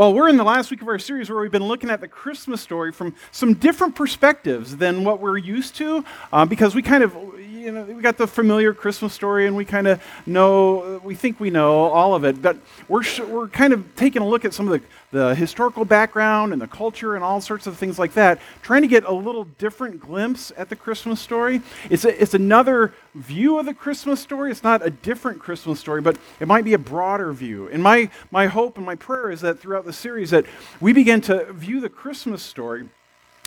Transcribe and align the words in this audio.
Well, 0.00 0.14
we're 0.14 0.30
in 0.30 0.38
the 0.38 0.44
last 0.44 0.70
week 0.70 0.80
of 0.80 0.88
our 0.88 0.98
series 0.98 1.28
where 1.28 1.38
we've 1.38 1.50
been 1.50 1.68
looking 1.68 1.90
at 1.90 2.00
the 2.00 2.08
Christmas 2.08 2.62
story 2.62 2.90
from 2.90 3.14
some 3.32 3.52
different 3.52 3.94
perspectives 3.94 4.78
than 4.78 5.04
what 5.04 5.20
we're 5.20 5.36
used 5.36 5.76
to, 5.76 6.02
uh, 6.32 6.46
because 6.46 6.74
we 6.74 6.80
kind 6.80 7.04
of, 7.04 7.14
you 7.60 7.72
know, 7.72 7.82
we 7.82 8.00
got 8.00 8.16
the 8.16 8.26
familiar 8.26 8.72
Christmas 8.72 9.12
story 9.12 9.46
and 9.46 9.54
we 9.54 9.66
kind 9.66 9.86
of 9.86 10.02
know, 10.24 11.00
we 11.04 11.14
think 11.14 11.38
we 11.38 11.50
know 11.50 11.84
all 11.84 12.14
of 12.14 12.24
it, 12.24 12.40
but 12.40 12.56
we're, 12.88 13.02
sh- 13.02 13.20
we're 13.20 13.48
kind 13.48 13.74
of 13.74 13.94
taking 13.96 14.22
a 14.22 14.26
look 14.26 14.46
at 14.46 14.54
some 14.54 14.66
of 14.66 14.80
the, 14.80 15.18
the 15.18 15.34
historical 15.34 15.84
background 15.84 16.54
and 16.54 16.62
the 16.62 16.66
culture 16.66 17.16
and 17.16 17.22
all 17.22 17.40
sorts 17.40 17.66
of 17.66 17.76
things 17.76 17.98
like 17.98 18.14
that, 18.14 18.40
trying 18.62 18.80
to 18.80 18.88
get 18.88 19.04
a 19.04 19.12
little 19.12 19.44
different 19.58 20.00
glimpse 20.00 20.52
at 20.56 20.70
the 20.70 20.76
Christmas 20.76 21.20
story. 21.20 21.60
It's, 21.90 22.06
a, 22.06 22.22
it's 22.22 22.32
another 22.32 22.94
view 23.14 23.58
of 23.58 23.66
the 23.66 23.74
Christmas 23.74 24.20
story. 24.20 24.50
It's 24.50 24.62
not 24.62 24.84
a 24.84 24.90
different 24.90 25.38
Christmas 25.38 25.78
story, 25.78 26.00
but 26.00 26.16
it 26.40 26.48
might 26.48 26.64
be 26.64 26.72
a 26.72 26.78
broader 26.78 27.30
view. 27.32 27.68
And 27.68 27.82
my, 27.82 28.08
my 28.30 28.46
hope 28.46 28.78
and 28.78 28.86
my 28.86 28.94
prayer 28.94 29.30
is 29.30 29.42
that 29.42 29.60
throughout 29.60 29.84
the 29.84 29.92
series 29.92 30.30
that 30.30 30.46
we 30.80 30.94
begin 30.94 31.20
to 31.22 31.52
view 31.52 31.80
the 31.80 31.90
Christmas 31.90 32.42
story 32.42 32.88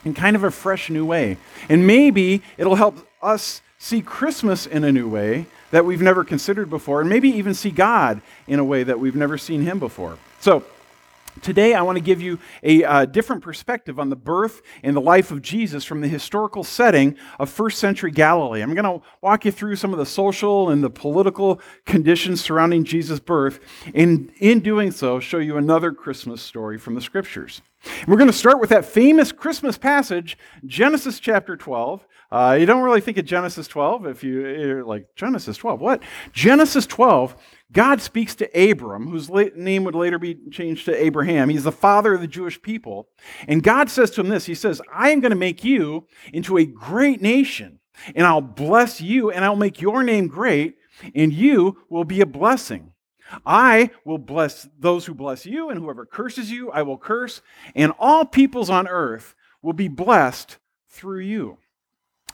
in 0.06 0.14
kind 0.14 0.36
of 0.36 0.44
a 0.44 0.52
fresh 0.52 0.92
new 0.92 1.06
way. 1.06 1.38
And 1.68 1.88
maybe 1.88 2.44
it'll 2.58 2.76
help 2.76 3.08
us 3.22 3.62
see 3.84 4.02
Christmas 4.02 4.66
in 4.66 4.86
a 4.86 4.92
new 4.94 5.10
way 5.10 5.46
that 5.72 5.84
we've 5.84 6.02
never 6.02 6.24
considered 6.24 6.70
before, 6.70 7.02
and 7.02 7.10
maybe 7.10 7.28
even 7.28 7.54
see 7.54 7.70
God 7.70 8.22
in 8.48 8.58
a 8.58 8.64
way 8.64 8.82
that 8.84 8.98
we've 8.98 9.16
never 9.16 9.38
seen 9.38 9.62
Him 9.62 9.78
before. 9.78 10.18
So, 10.40 10.64
Today, 11.42 11.74
I 11.74 11.82
want 11.82 11.98
to 11.98 12.04
give 12.04 12.22
you 12.22 12.38
a 12.62 12.84
uh, 12.84 13.06
different 13.06 13.42
perspective 13.42 14.00
on 14.00 14.12
the 14.12 14.16
birth 14.16 14.62
and 14.84 14.96
the 14.96 15.02
life 15.02 15.32
of 15.32 15.42
Jesus 15.42 15.84
from 15.84 16.02
the 16.02 16.08
historical 16.08 16.64
setting 16.64 17.18
of 17.40 17.50
first 17.50 17.80
century 17.80 18.12
Galilee. 18.12 18.62
I'm 18.62 18.76
going 18.76 19.00
to 19.00 19.04
walk 19.20 19.44
you 19.44 19.52
through 19.52 19.78
some 19.78 19.94
of 19.94 19.98
the 19.98 20.06
social 20.06 20.70
and 20.70 20.84
the 20.84 20.92
political 20.92 21.60
conditions 21.88 22.40
surrounding 22.40 22.84
Jesus' 22.84 23.20
birth, 23.20 23.60
and 23.96 24.32
in 24.38 24.60
doing 24.60 24.92
so, 24.92 25.20
show 25.20 25.40
you 25.40 25.58
another 25.58 25.92
Christmas 25.92 26.40
story 26.40 26.78
from 26.78 26.94
the 26.94 27.02
scriptures. 27.02 27.64
We're 28.08 28.18
going 28.18 28.30
to 28.30 28.38
start 28.38 28.62
with 28.62 28.70
that 28.70 28.86
famous 28.86 29.32
Christmas 29.32 29.76
passage, 29.76 30.38
Genesis 30.68 31.20
chapter 31.20 31.58
12. 31.58 32.06
Uh, 32.34 32.58
you 32.60 32.66
don't 32.66 32.82
really 32.82 33.00
think 33.00 33.20
of 33.20 33.26
Genesis 33.26 33.68
12 33.68 34.08
if 34.08 34.24
you, 34.24 34.48
you're 34.48 34.84
like, 34.84 35.06
Genesis 35.16 35.56
12, 35.56 35.80
what? 35.80 36.02
Genesis 36.32 36.88
12 36.88 37.36
God 37.72 38.02
speaks 38.02 38.34
to 38.36 38.72
Abram, 38.72 39.08
whose 39.08 39.30
name 39.30 39.84
would 39.84 39.94
later 39.94 40.18
be 40.18 40.40
changed 40.50 40.86
to 40.86 40.96
Abraham. 40.96 41.50
He's 41.50 41.64
the 41.64 41.72
father 41.72 42.16
of 42.16 42.22
the 42.22 42.28
Jewish 42.28 42.60
people. 42.60 43.08
And 43.48 43.62
God 43.62 43.88
says 43.88 44.10
to 44.12 44.22
him 44.22 44.30
this 44.30 44.46
He 44.46 44.56
says, 44.56 44.82
I 44.92 45.12
am 45.12 45.20
going 45.20 45.30
to 45.30 45.36
make 45.36 45.64
you 45.64 46.08
into 46.34 46.58
a 46.58 46.66
great 46.66 47.22
nation, 47.22 47.80
and 48.16 48.26
I'll 48.26 48.42
bless 48.42 49.00
you, 49.00 49.30
and 49.30 49.46
I'll 49.46 49.56
make 49.56 49.80
your 49.80 50.02
name 50.02 50.28
great, 50.28 50.78
and 51.14 51.32
you 51.32 51.84
will 51.88 52.04
be 52.04 52.22
a 52.22 52.26
blessing. 52.26 52.94
I 53.46 53.92
will 54.06 54.18
bless 54.18 54.68
those 54.80 55.06
who 55.06 55.14
bless 55.14 55.46
you, 55.46 55.70
and 55.70 55.80
whoever 55.80 56.04
curses 56.04 56.50
you, 56.50 56.72
I 56.72 56.82
will 56.82 56.98
curse, 56.98 57.42
and 57.76 57.92
all 58.00 58.26
peoples 58.26 58.72
on 58.72 58.88
earth 58.88 59.36
will 59.62 59.74
be 59.74 59.88
blessed 59.88 60.58
through 60.90 61.20
you. 61.20 61.60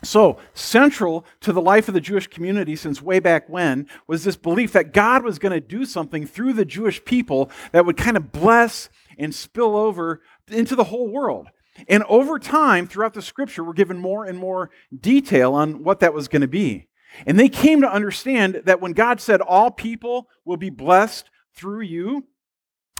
So, 0.02 0.38
central 0.54 1.26
to 1.42 1.52
the 1.52 1.62
life 1.62 1.88
of 1.88 1.94
the 1.94 2.02
Jewish 2.02 2.28
community 2.28 2.76
since 2.76 3.02
way 3.02 3.20
back 3.20 3.50
when 3.50 3.88
was 4.08 4.24
this 4.24 4.38
belief 4.38 4.72
that 4.72 4.94
God 4.94 5.24
was 5.24 5.40
going 5.40 5.52
to 5.52 5.60
do 5.60 5.86
something 5.86 6.26
through 6.26 6.54
the 6.54 6.66
Jewish 6.66 7.04
people 7.04 7.52
that 7.74 7.86
would 7.86 7.98
kind 7.98 8.16
of 8.16 8.32
bless 8.32 8.90
and 9.18 9.36
spill 9.36 9.76
over 9.76 10.22
into 10.48 10.76
the 10.76 10.86
whole 10.86 11.10
world. 11.10 11.50
And 11.88 12.04
over 12.04 12.40
time, 12.40 12.88
throughout 12.88 13.14
the 13.14 13.22
scripture, 13.22 13.64
we're 13.64 13.74
given 13.74 13.98
more 13.98 14.26
and 14.26 14.38
more 14.38 14.70
detail 14.98 15.54
on 15.54 15.84
what 15.84 16.00
that 16.00 16.14
was 16.14 16.28
going 16.28 16.42
to 16.42 16.48
be. 16.48 16.88
And 17.26 17.40
they 17.40 17.50
came 17.50 17.82
to 17.82 17.92
understand 17.92 18.62
that 18.66 18.82
when 18.82 18.94
God 18.94 19.20
said, 19.20 19.42
All 19.42 19.72
people 19.72 20.28
will 20.46 20.58
be 20.58 20.70
blessed 20.70 21.30
through 21.56 21.82
you, 21.82 22.26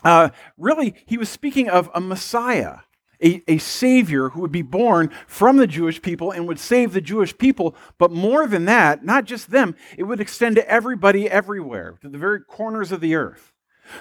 uh, 0.04 0.30
really, 0.58 0.96
he 1.06 1.18
was 1.18 1.30
speaking 1.30 1.70
of 1.70 1.90
a 1.94 2.02
Messiah 2.02 2.80
a, 3.24 3.44
a 3.48 3.58
savior 3.58 4.30
who 4.30 4.42
would 4.42 4.52
be 4.52 4.62
born 4.62 5.12
from 5.28 5.58
the 5.58 5.68
Jewish 5.68 6.02
people 6.02 6.32
and 6.32 6.48
would 6.48 6.60
save 6.60 6.94
the 6.94 7.02
Jewish 7.02 7.38
people. 7.38 7.76
But 7.98 8.12
more 8.12 8.48
than 8.48 8.66
that, 8.66 9.04
not 9.04 9.26
just 9.26 9.52
them, 9.52 9.76
it 9.98 10.04
would 10.04 10.20
extend 10.20 10.56
to 10.56 10.70
everybody 10.70 11.30
everywhere, 11.30 11.98
to 12.02 12.10
the 12.10 12.18
very 12.18 12.42
corners 12.42 12.92
of 12.92 13.02
the 13.02 13.16
earth. 13.16 13.54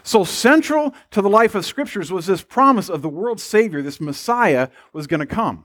So, 0.03 0.23
central 0.23 0.95
to 1.13 1.23
the 1.23 1.31
life 1.31 1.55
of 1.55 1.65
scriptures 1.65 2.13
was 2.13 2.27
this 2.27 2.43
promise 2.43 2.91
of 2.91 3.01
the 3.01 3.09
world's 3.09 3.43
Savior, 3.43 3.81
this 3.81 4.01
Messiah, 4.01 4.69
was 4.93 5.07
going 5.07 5.21
to 5.21 5.27
come. 5.27 5.65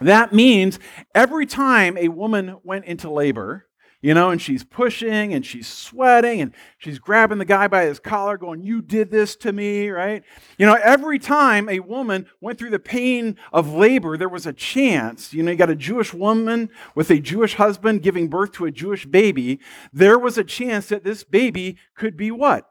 That 0.00 0.32
means 0.32 0.78
every 1.14 1.46
time 1.46 1.96
a 1.96 2.08
woman 2.08 2.58
went 2.64 2.84
into 2.86 3.10
labor, 3.10 3.66
you 4.02 4.14
know, 4.14 4.30
and 4.30 4.40
she's 4.40 4.62
pushing 4.62 5.32
and 5.32 5.44
she's 5.44 5.66
sweating 5.66 6.40
and 6.40 6.52
she's 6.78 6.98
grabbing 6.98 7.38
the 7.38 7.44
guy 7.44 7.66
by 7.66 7.84
his 7.84 7.98
collar, 7.98 8.36
going, 8.36 8.62
You 8.62 8.82
did 8.82 9.10
this 9.10 9.36
to 9.36 9.52
me, 9.52 9.88
right? 9.88 10.22
You 10.58 10.66
know, 10.66 10.74
every 10.74 11.18
time 11.18 11.68
a 11.68 11.80
woman 11.80 12.26
went 12.40 12.58
through 12.58 12.70
the 12.70 12.78
pain 12.78 13.36
of 13.52 13.72
labor, 13.72 14.16
there 14.16 14.28
was 14.28 14.46
a 14.46 14.52
chance. 14.52 15.32
You 15.32 15.42
know, 15.42 15.50
you 15.50 15.56
got 15.56 15.70
a 15.70 15.76
Jewish 15.76 16.12
woman 16.12 16.70
with 16.94 17.10
a 17.10 17.18
Jewish 17.18 17.54
husband 17.54 18.02
giving 18.02 18.28
birth 18.28 18.52
to 18.52 18.66
a 18.66 18.70
Jewish 18.70 19.06
baby. 19.06 19.60
There 19.92 20.18
was 20.18 20.36
a 20.36 20.44
chance 20.44 20.88
that 20.88 21.04
this 21.04 21.24
baby 21.24 21.78
could 21.94 22.16
be 22.16 22.30
what? 22.30 22.70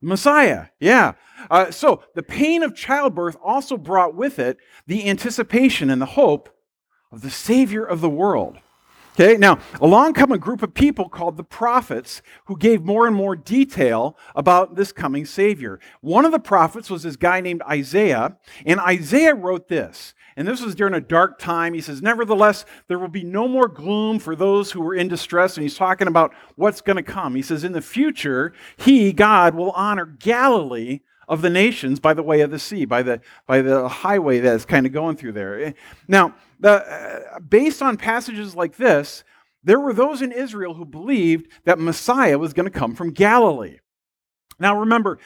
Messiah, 0.00 0.66
yeah. 0.78 1.14
Uh, 1.50 1.70
so 1.70 2.02
the 2.14 2.22
pain 2.22 2.62
of 2.62 2.74
childbirth 2.74 3.36
also 3.42 3.76
brought 3.76 4.14
with 4.14 4.38
it 4.38 4.58
the 4.86 5.08
anticipation 5.08 5.90
and 5.90 6.00
the 6.00 6.06
hope 6.06 6.54
of 7.10 7.22
the 7.22 7.30
Savior 7.30 7.84
of 7.84 8.00
the 8.00 8.10
world. 8.10 8.58
Okay, 9.20 9.36
now 9.36 9.58
along 9.80 10.12
come 10.12 10.30
a 10.30 10.38
group 10.38 10.62
of 10.62 10.74
people 10.74 11.08
called 11.08 11.36
the 11.36 11.42
prophets 11.42 12.22
who 12.44 12.56
gave 12.56 12.84
more 12.84 13.04
and 13.04 13.16
more 13.16 13.34
detail 13.34 14.16
about 14.36 14.76
this 14.76 14.92
coming 14.92 15.26
Savior. 15.26 15.80
One 16.00 16.24
of 16.24 16.30
the 16.30 16.38
prophets 16.38 16.88
was 16.88 17.02
this 17.02 17.16
guy 17.16 17.40
named 17.40 17.62
Isaiah, 17.68 18.36
and 18.64 18.78
Isaiah 18.78 19.34
wrote 19.34 19.66
this. 19.66 20.14
And 20.36 20.46
this 20.46 20.62
was 20.62 20.76
during 20.76 20.94
a 20.94 21.00
dark 21.00 21.40
time. 21.40 21.74
He 21.74 21.80
says, 21.80 22.00
Nevertheless, 22.00 22.64
there 22.86 23.00
will 23.00 23.08
be 23.08 23.24
no 23.24 23.48
more 23.48 23.66
gloom 23.66 24.20
for 24.20 24.36
those 24.36 24.70
who 24.70 24.80
were 24.80 24.94
in 24.94 25.08
distress. 25.08 25.56
And 25.56 25.64
he's 25.64 25.76
talking 25.76 26.06
about 26.06 26.32
what's 26.54 26.80
going 26.80 26.94
to 26.94 27.02
come. 27.02 27.34
He 27.34 27.42
says, 27.42 27.64
In 27.64 27.72
the 27.72 27.82
future, 27.82 28.52
he, 28.76 29.12
God, 29.12 29.56
will 29.56 29.72
honor 29.72 30.06
Galilee 30.06 31.00
of 31.28 31.42
the 31.42 31.50
nations 31.50 31.98
by 31.98 32.14
the 32.14 32.22
way 32.22 32.40
of 32.40 32.52
the 32.52 32.58
sea, 32.60 32.84
by 32.84 33.02
the, 33.02 33.20
by 33.48 33.62
the 33.62 33.88
highway 33.88 34.38
that's 34.38 34.64
kind 34.64 34.86
of 34.86 34.92
going 34.92 35.16
through 35.16 35.32
there. 35.32 35.60
Eh, 35.60 35.72
now, 36.06 36.36
the, 36.58 36.70
uh, 36.70 37.40
based 37.40 37.82
on 37.82 37.96
passages 37.96 38.54
like 38.54 38.76
this, 38.76 39.24
there 39.62 39.80
were 39.80 39.92
those 39.92 40.22
in 40.22 40.32
Israel 40.32 40.74
who 40.74 40.84
believed 40.84 41.48
that 41.64 41.78
Messiah 41.78 42.38
was 42.38 42.52
going 42.52 42.70
to 42.70 42.78
come 42.78 42.94
from 42.94 43.10
Galilee. 43.10 43.78
Now 44.60 44.78
remember, 44.78 45.18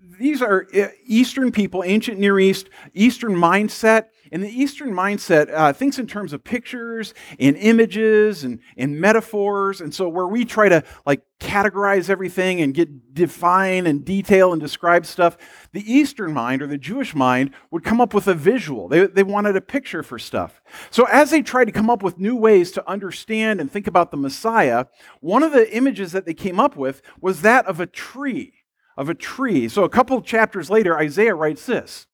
these 0.00 0.40
are 0.40 0.66
uh, 0.74 0.88
Eastern 1.04 1.52
people, 1.52 1.82
ancient 1.84 2.18
Near 2.18 2.38
East, 2.38 2.70
Eastern 2.94 3.34
mindset. 3.34 4.06
And 4.32 4.42
the 4.42 4.48
Eastern 4.48 4.92
mindset 4.92 5.52
uh, 5.52 5.72
thinks 5.72 5.98
in 5.98 6.06
terms 6.06 6.32
of 6.32 6.44
pictures 6.44 7.14
and 7.38 7.56
images 7.56 8.44
and, 8.44 8.60
and 8.76 9.00
metaphors. 9.00 9.80
And 9.80 9.92
so, 9.92 10.08
where 10.08 10.26
we 10.26 10.44
try 10.44 10.68
to 10.68 10.84
like 11.04 11.22
categorize 11.40 12.08
everything 12.08 12.60
and 12.60 12.72
get 12.72 13.14
define 13.14 13.86
and 13.86 14.04
detail 14.04 14.52
and 14.52 14.60
describe 14.60 15.04
stuff, 15.04 15.36
the 15.72 15.92
Eastern 15.92 16.32
mind 16.32 16.62
or 16.62 16.68
the 16.68 16.78
Jewish 16.78 17.14
mind 17.14 17.50
would 17.70 17.82
come 17.82 18.00
up 18.00 18.14
with 18.14 18.28
a 18.28 18.34
visual. 18.34 18.88
They, 18.88 19.06
they 19.06 19.22
wanted 19.22 19.56
a 19.56 19.60
picture 19.60 20.02
for 20.02 20.18
stuff. 20.18 20.62
So, 20.90 21.04
as 21.04 21.30
they 21.30 21.42
tried 21.42 21.64
to 21.64 21.72
come 21.72 21.90
up 21.90 22.02
with 22.02 22.18
new 22.18 22.36
ways 22.36 22.70
to 22.72 22.88
understand 22.88 23.60
and 23.60 23.70
think 23.70 23.88
about 23.88 24.12
the 24.12 24.16
Messiah, 24.16 24.86
one 25.20 25.42
of 25.42 25.52
the 25.52 25.74
images 25.74 26.12
that 26.12 26.24
they 26.24 26.34
came 26.34 26.60
up 26.60 26.76
with 26.76 27.02
was 27.20 27.42
that 27.42 27.66
of 27.66 27.80
a 27.80 27.86
tree. 27.86 28.54
Of 28.96 29.08
a 29.08 29.14
tree. 29.14 29.68
So, 29.68 29.82
a 29.84 29.88
couple 29.88 30.20
chapters 30.20 30.70
later, 30.70 30.98
Isaiah 30.98 31.34
writes 31.34 31.64
this. 31.66 32.06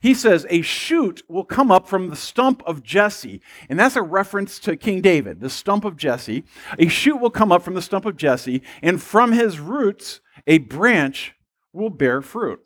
He 0.00 0.14
says, 0.14 0.46
A 0.50 0.62
shoot 0.62 1.22
will 1.28 1.44
come 1.44 1.70
up 1.70 1.88
from 1.88 2.08
the 2.08 2.16
stump 2.16 2.62
of 2.66 2.82
Jesse. 2.82 3.40
And 3.68 3.78
that's 3.78 3.96
a 3.96 4.02
reference 4.02 4.58
to 4.60 4.76
King 4.76 5.00
David, 5.00 5.40
the 5.40 5.50
stump 5.50 5.84
of 5.84 5.96
Jesse. 5.96 6.44
A 6.78 6.88
shoot 6.88 7.16
will 7.16 7.30
come 7.30 7.52
up 7.52 7.62
from 7.62 7.74
the 7.74 7.82
stump 7.82 8.06
of 8.06 8.16
Jesse, 8.16 8.62
and 8.82 9.02
from 9.02 9.32
his 9.32 9.58
roots, 9.58 10.20
a 10.46 10.58
branch 10.58 11.34
will 11.72 11.90
bear 11.90 12.22
fruit. 12.22 12.60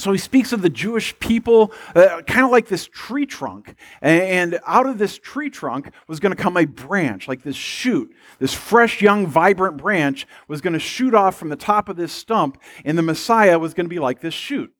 So 0.00 0.12
he 0.12 0.18
speaks 0.18 0.52
of 0.52 0.62
the 0.62 0.70
Jewish 0.70 1.18
people, 1.18 1.72
uh, 1.94 2.22
kind 2.26 2.44
of 2.44 2.50
like 2.50 2.68
this 2.68 2.86
tree 2.86 3.26
trunk. 3.26 3.74
And 4.00 4.58
out 4.66 4.86
of 4.86 4.98
this 4.98 5.18
tree 5.18 5.50
trunk 5.50 5.92
was 6.08 6.20
going 6.20 6.34
to 6.34 6.42
come 6.42 6.56
a 6.56 6.64
branch, 6.64 7.28
like 7.28 7.42
this 7.42 7.56
shoot. 7.56 8.10
This 8.38 8.54
fresh, 8.54 9.02
young, 9.02 9.26
vibrant 9.26 9.76
branch 9.76 10.26
was 10.48 10.62
going 10.62 10.72
to 10.72 10.78
shoot 10.78 11.14
off 11.14 11.36
from 11.36 11.50
the 11.50 11.56
top 11.56 11.88
of 11.88 11.96
this 11.96 12.12
stump, 12.12 12.58
and 12.84 12.96
the 12.96 13.02
Messiah 13.02 13.58
was 13.58 13.74
going 13.74 13.84
to 13.84 13.90
be 13.90 13.98
like 13.98 14.20
this 14.20 14.34
shoot. 14.34 14.72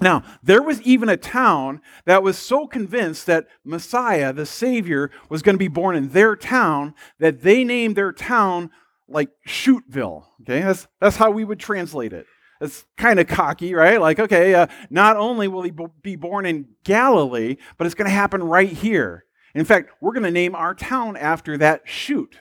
Now, 0.00 0.24
there 0.42 0.62
was 0.62 0.82
even 0.82 1.08
a 1.08 1.16
town 1.16 1.80
that 2.04 2.22
was 2.22 2.36
so 2.36 2.66
convinced 2.66 3.26
that 3.26 3.46
Messiah, 3.64 4.32
the 4.32 4.46
Savior, 4.46 5.10
was 5.28 5.42
going 5.42 5.54
to 5.54 5.58
be 5.58 5.68
born 5.68 5.94
in 5.94 6.08
their 6.08 6.34
town 6.34 6.94
that 7.20 7.42
they 7.42 7.62
named 7.62 7.94
their 7.96 8.12
town 8.12 8.70
like 9.08 9.30
Shootville. 9.46 10.24
Okay, 10.42 10.60
that's, 10.60 10.88
that's 11.00 11.16
how 11.16 11.30
we 11.30 11.44
would 11.44 11.60
translate 11.60 12.12
it. 12.12 12.26
It's 12.60 12.84
kind 12.96 13.20
of 13.20 13.26
cocky, 13.26 13.74
right? 13.74 14.00
Like, 14.00 14.18
okay, 14.18 14.54
uh, 14.54 14.66
not 14.90 15.16
only 15.16 15.48
will 15.48 15.62
he 15.62 15.72
be 16.02 16.16
born 16.16 16.46
in 16.46 16.68
Galilee, 16.84 17.56
but 17.76 17.86
it's 17.86 17.94
going 17.94 18.08
to 18.08 18.14
happen 18.14 18.42
right 18.42 18.70
here. 18.70 19.24
In 19.54 19.64
fact, 19.64 19.90
we're 20.00 20.12
going 20.12 20.24
to 20.24 20.30
name 20.30 20.54
our 20.54 20.74
town 20.74 21.16
after 21.16 21.56
that 21.58 21.82
shoot. 21.84 22.40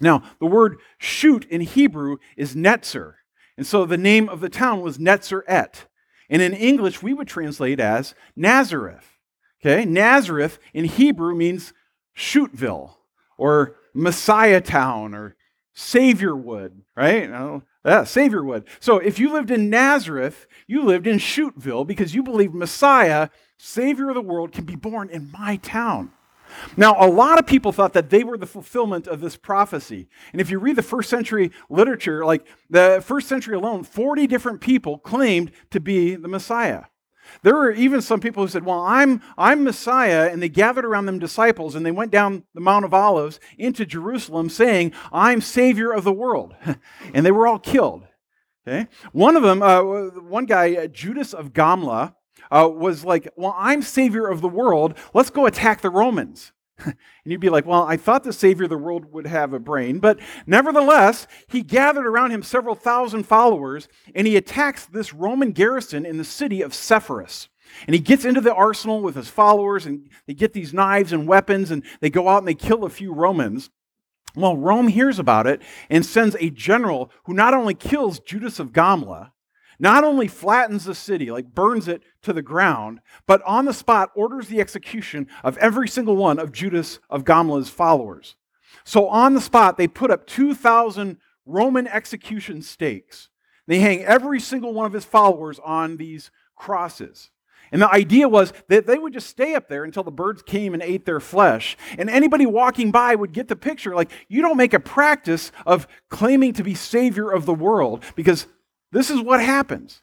Now, 0.00 0.22
the 0.40 0.46
word 0.46 0.78
shoot 0.98 1.44
in 1.46 1.60
Hebrew 1.60 2.16
is 2.36 2.54
Netzer. 2.54 3.14
And 3.56 3.66
so 3.66 3.84
the 3.84 3.98
name 3.98 4.28
of 4.28 4.40
the 4.40 4.48
town 4.48 4.80
was 4.80 4.98
Netzer 4.98 5.42
Et. 5.46 5.86
And 6.30 6.42
in 6.42 6.52
English, 6.52 7.02
we 7.02 7.14
would 7.14 7.28
translate 7.28 7.80
as 7.80 8.14
Nazareth. 8.34 9.18
Okay, 9.64 9.84
Nazareth 9.84 10.58
in 10.72 10.84
Hebrew 10.84 11.34
means 11.34 11.72
Shootville 12.16 12.94
or 13.38 13.76
Messiah 13.94 14.60
Town 14.60 15.14
or 15.14 15.36
Saviorwood, 15.76 16.82
right? 16.96 17.28
Yeah, 17.28 17.60
Saviorwood. 18.02 18.66
So 18.80 18.98
if 18.98 19.18
you 19.18 19.32
lived 19.32 19.50
in 19.50 19.70
Nazareth, 19.70 20.46
you 20.66 20.84
lived 20.84 21.06
in 21.06 21.18
Shootville 21.18 21.86
because 21.86 22.14
you 22.14 22.22
believed 22.22 22.54
Messiah, 22.54 23.28
Savior 23.58 24.08
of 24.08 24.14
the 24.14 24.22
world, 24.22 24.52
can 24.52 24.64
be 24.64 24.76
born 24.76 25.10
in 25.10 25.30
my 25.32 25.56
town. 25.56 26.12
Now, 26.76 26.96
a 26.98 27.08
lot 27.08 27.38
of 27.38 27.46
people 27.46 27.72
thought 27.72 27.92
that 27.92 28.10
they 28.10 28.24
were 28.24 28.38
the 28.38 28.46
fulfillment 28.46 29.06
of 29.06 29.20
this 29.20 29.36
prophecy. 29.36 30.08
And 30.32 30.40
if 30.40 30.50
you 30.50 30.58
read 30.58 30.76
the 30.76 30.82
first 30.82 31.10
century 31.10 31.50
literature, 31.68 32.24
like 32.24 32.46
the 32.70 33.02
first 33.04 33.28
century 33.28 33.56
alone, 33.56 33.84
40 33.84 34.26
different 34.26 34.60
people 34.60 34.98
claimed 34.98 35.52
to 35.70 35.80
be 35.80 36.14
the 36.14 36.28
Messiah. 36.28 36.84
There 37.42 37.54
were 37.54 37.72
even 37.72 38.02
some 38.02 38.20
people 38.20 38.42
who 38.42 38.48
said, 38.48 38.64
Well, 38.64 38.80
I'm, 38.80 39.22
I'm 39.36 39.64
Messiah, 39.64 40.30
and 40.30 40.42
they 40.42 40.48
gathered 40.48 40.84
around 40.84 41.06
them 41.06 41.18
disciples 41.18 41.74
and 41.74 41.84
they 41.84 41.90
went 41.90 42.10
down 42.10 42.44
the 42.54 42.60
Mount 42.60 42.84
of 42.84 42.94
Olives 42.94 43.40
into 43.58 43.86
Jerusalem 43.86 44.48
saying, 44.48 44.92
I'm 45.12 45.40
Savior 45.40 45.90
of 45.90 46.04
the 46.04 46.12
world. 46.12 46.54
and 47.14 47.24
they 47.24 47.32
were 47.32 47.46
all 47.46 47.58
killed. 47.58 48.06
Okay? 48.66 48.88
One 49.12 49.36
of 49.36 49.42
them, 49.42 49.62
uh, 49.62 49.82
one 49.82 50.46
guy, 50.46 50.74
uh, 50.74 50.86
Judas 50.86 51.34
of 51.34 51.52
Gamla, 51.52 52.14
uh, 52.50 52.68
was 52.68 53.04
like, 53.04 53.28
Well, 53.36 53.54
I'm 53.56 53.82
Savior 53.82 54.26
of 54.26 54.40
the 54.40 54.48
world. 54.48 54.96
Let's 55.12 55.30
go 55.30 55.46
attack 55.46 55.80
the 55.80 55.90
Romans. 55.90 56.52
and 56.84 56.96
you'd 57.24 57.40
be 57.40 57.50
like, 57.50 57.66
well, 57.66 57.84
I 57.84 57.96
thought 57.96 58.24
the 58.24 58.32
Savior 58.32 58.64
of 58.64 58.70
the 58.70 58.76
world 58.76 59.12
would 59.12 59.26
have 59.26 59.52
a 59.52 59.58
brain. 59.58 59.98
But 59.98 60.18
nevertheless, 60.46 61.26
he 61.48 61.62
gathered 61.62 62.06
around 62.06 62.32
him 62.32 62.42
several 62.42 62.74
thousand 62.74 63.24
followers, 63.24 63.88
and 64.14 64.26
he 64.26 64.36
attacks 64.36 64.86
this 64.86 65.14
Roman 65.14 65.52
garrison 65.52 66.04
in 66.04 66.18
the 66.18 66.24
city 66.24 66.62
of 66.62 66.74
Sepphoris. 66.74 67.48
And 67.86 67.94
he 67.94 68.00
gets 68.00 68.24
into 68.24 68.40
the 68.40 68.54
arsenal 68.54 69.00
with 69.00 69.14
his 69.14 69.28
followers, 69.28 69.86
and 69.86 70.08
they 70.26 70.34
get 70.34 70.52
these 70.52 70.74
knives 70.74 71.12
and 71.12 71.26
weapons, 71.26 71.70
and 71.70 71.84
they 72.00 72.10
go 72.10 72.28
out 72.28 72.38
and 72.38 72.48
they 72.48 72.54
kill 72.54 72.84
a 72.84 72.90
few 72.90 73.12
Romans. 73.12 73.70
Well, 74.36 74.56
Rome 74.56 74.88
hears 74.88 75.18
about 75.18 75.46
it 75.46 75.62
and 75.88 76.04
sends 76.04 76.36
a 76.36 76.50
general 76.50 77.10
who 77.24 77.34
not 77.34 77.54
only 77.54 77.74
kills 77.74 78.18
Judas 78.18 78.58
of 78.58 78.72
Gamla, 78.72 79.30
not 79.78 80.04
only 80.04 80.28
flattens 80.28 80.84
the 80.84 80.94
city, 80.94 81.30
like 81.30 81.54
burns 81.54 81.88
it 81.88 82.02
to 82.22 82.32
the 82.32 82.42
ground, 82.42 83.00
but 83.26 83.42
on 83.42 83.64
the 83.64 83.74
spot 83.74 84.10
orders 84.14 84.48
the 84.48 84.60
execution 84.60 85.28
of 85.42 85.56
every 85.58 85.88
single 85.88 86.16
one 86.16 86.38
of 86.38 86.52
Judas 86.52 86.98
of 87.10 87.24
Gamla's 87.24 87.68
followers. 87.70 88.36
So 88.84 89.08
on 89.08 89.34
the 89.34 89.40
spot, 89.40 89.76
they 89.76 89.88
put 89.88 90.10
up 90.10 90.26
2,000 90.26 91.18
Roman 91.46 91.86
execution 91.86 92.62
stakes. 92.62 93.28
They 93.66 93.78
hang 93.78 94.04
every 94.04 94.40
single 94.40 94.72
one 94.74 94.86
of 94.86 94.92
his 94.92 95.04
followers 95.04 95.58
on 95.64 95.96
these 95.96 96.30
crosses. 96.56 97.30
And 97.72 97.82
the 97.82 97.90
idea 97.90 98.28
was 98.28 98.52
that 98.68 98.86
they 98.86 98.98
would 98.98 99.12
just 99.12 99.28
stay 99.28 99.54
up 99.54 99.68
there 99.68 99.84
until 99.84 100.04
the 100.04 100.10
birds 100.12 100.42
came 100.42 100.74
and 100.74 100.82
ate 100.82 101.06
their 101.06 101.18
flesh. 101.18 101.76
And 101.98 102.08
anybody 102.08 102.46
walking 102.46 102.90
by 102.90 103.14
would 103.14 103.32
get 103.32 103.48
the 103.48 103.56
picture 103.56 103.94
like, 103.94 104.10
you 104.28 104.42
don't 104.42 104.56
make 104.56 104.74
a 104.74 104.80
practice 104.80 105.50
of 105.66 105.88
claiming 106.08 106.52
to 106.52 106.62
be 106.62 106.74
Savior 106.74 107.30
of 107.30 107.46
the 107.46 107.54
world 107.54 108.04
because 108.14 108.46
this 108.94 109.10
is 109.10 109.20
what 109.20 109.40
happens. 109.40 110.02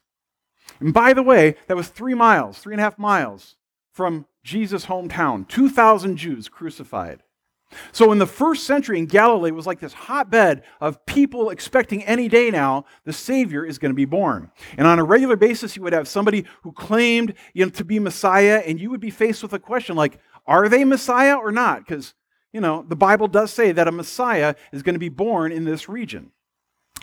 And 0.78 0.92
by 0.92 1.12
the 1.12 1.22
way, 1.22 1.56
that 1.66 1.76
was 1.76 1.88
three 1.88 2.14
miles, 2.14 2.58
three 2.58 2.74
and 2.74 2.80
a 2.80 2.84
half 2.84 2.98
miles 2.98 3.56
from 3.90 4.26
Jesus' 4.44 4.86
hometown, 4.86 5.48
2,000 5.48 6.16
Jews 6.16 6.48
crucified. 6.48 7.22
So 7.90 8.12
in 8.12 8.18
the 8.18 8.26
first 8.26 8.64
century 8.64 8.98
in 8.98 9.06
Galilee, 9.06 9.48
it 9.48 9.54
was 9.54 9.66
like 9.66 9.80
this 9.80 9.94
hotbed 9.94 10.62
of 10.78 11.06
people 11.06 11.48
expecting 11.48 12.04
any 12.04 12.28
day 12.28 12.50
now 12.50 12.84
the 13.04 13.14
Savior 13.14 13.64
is 13.64 13.78
going 13.78 13.92
to 13.92 13.96
be 13.96 14.04
born. 14.04 14.50
And 14.76 14.86
on 14.86 14.98
a 14.98 15.04
regular 15.04 15.36
basis, 15.36 15.74
you 15.74 15.82
would 15.82 15.94
have 15.94 16.06
somebody 16.06 16.44
who 16.62 16.72
claimed 16.72 17.32
you 17.54 17.64
know, 17.64 17.70
to 17.70 17.84
be 17.84 17.98
Messiah, 17.98 18.62
and 18.66 18.78
you 18.78 18.90
would 18.90 19.00
be 19.00 19.10
faced 19.10 19.42
with 19.42 19.54
a 19.54 19.58
question 19.58 19.96
like, 19.96 20.18
are 20.46 20.68
they 20.68 20.84
Messiah 20.84 21.36
or 21.36 21.50
not? 21.50 21.86
Because, 21.86 22.12
you 22.52 22.60
know, 22.60 22.84
the 22.86 22.96
Bible 22.96 23.28
does 23.28 23.50
say 23.50 23.72
that 23.72 23.88
a 23.88 23.92
Messiah 23.92 24.54
is 24.72 24.82
going 24.82 24.94
to 24.94 25.00
be 25.00 25.08
born 25.08 25.50
in 25.50 25.64
this 25.64 25.88
region. 25.88 26.32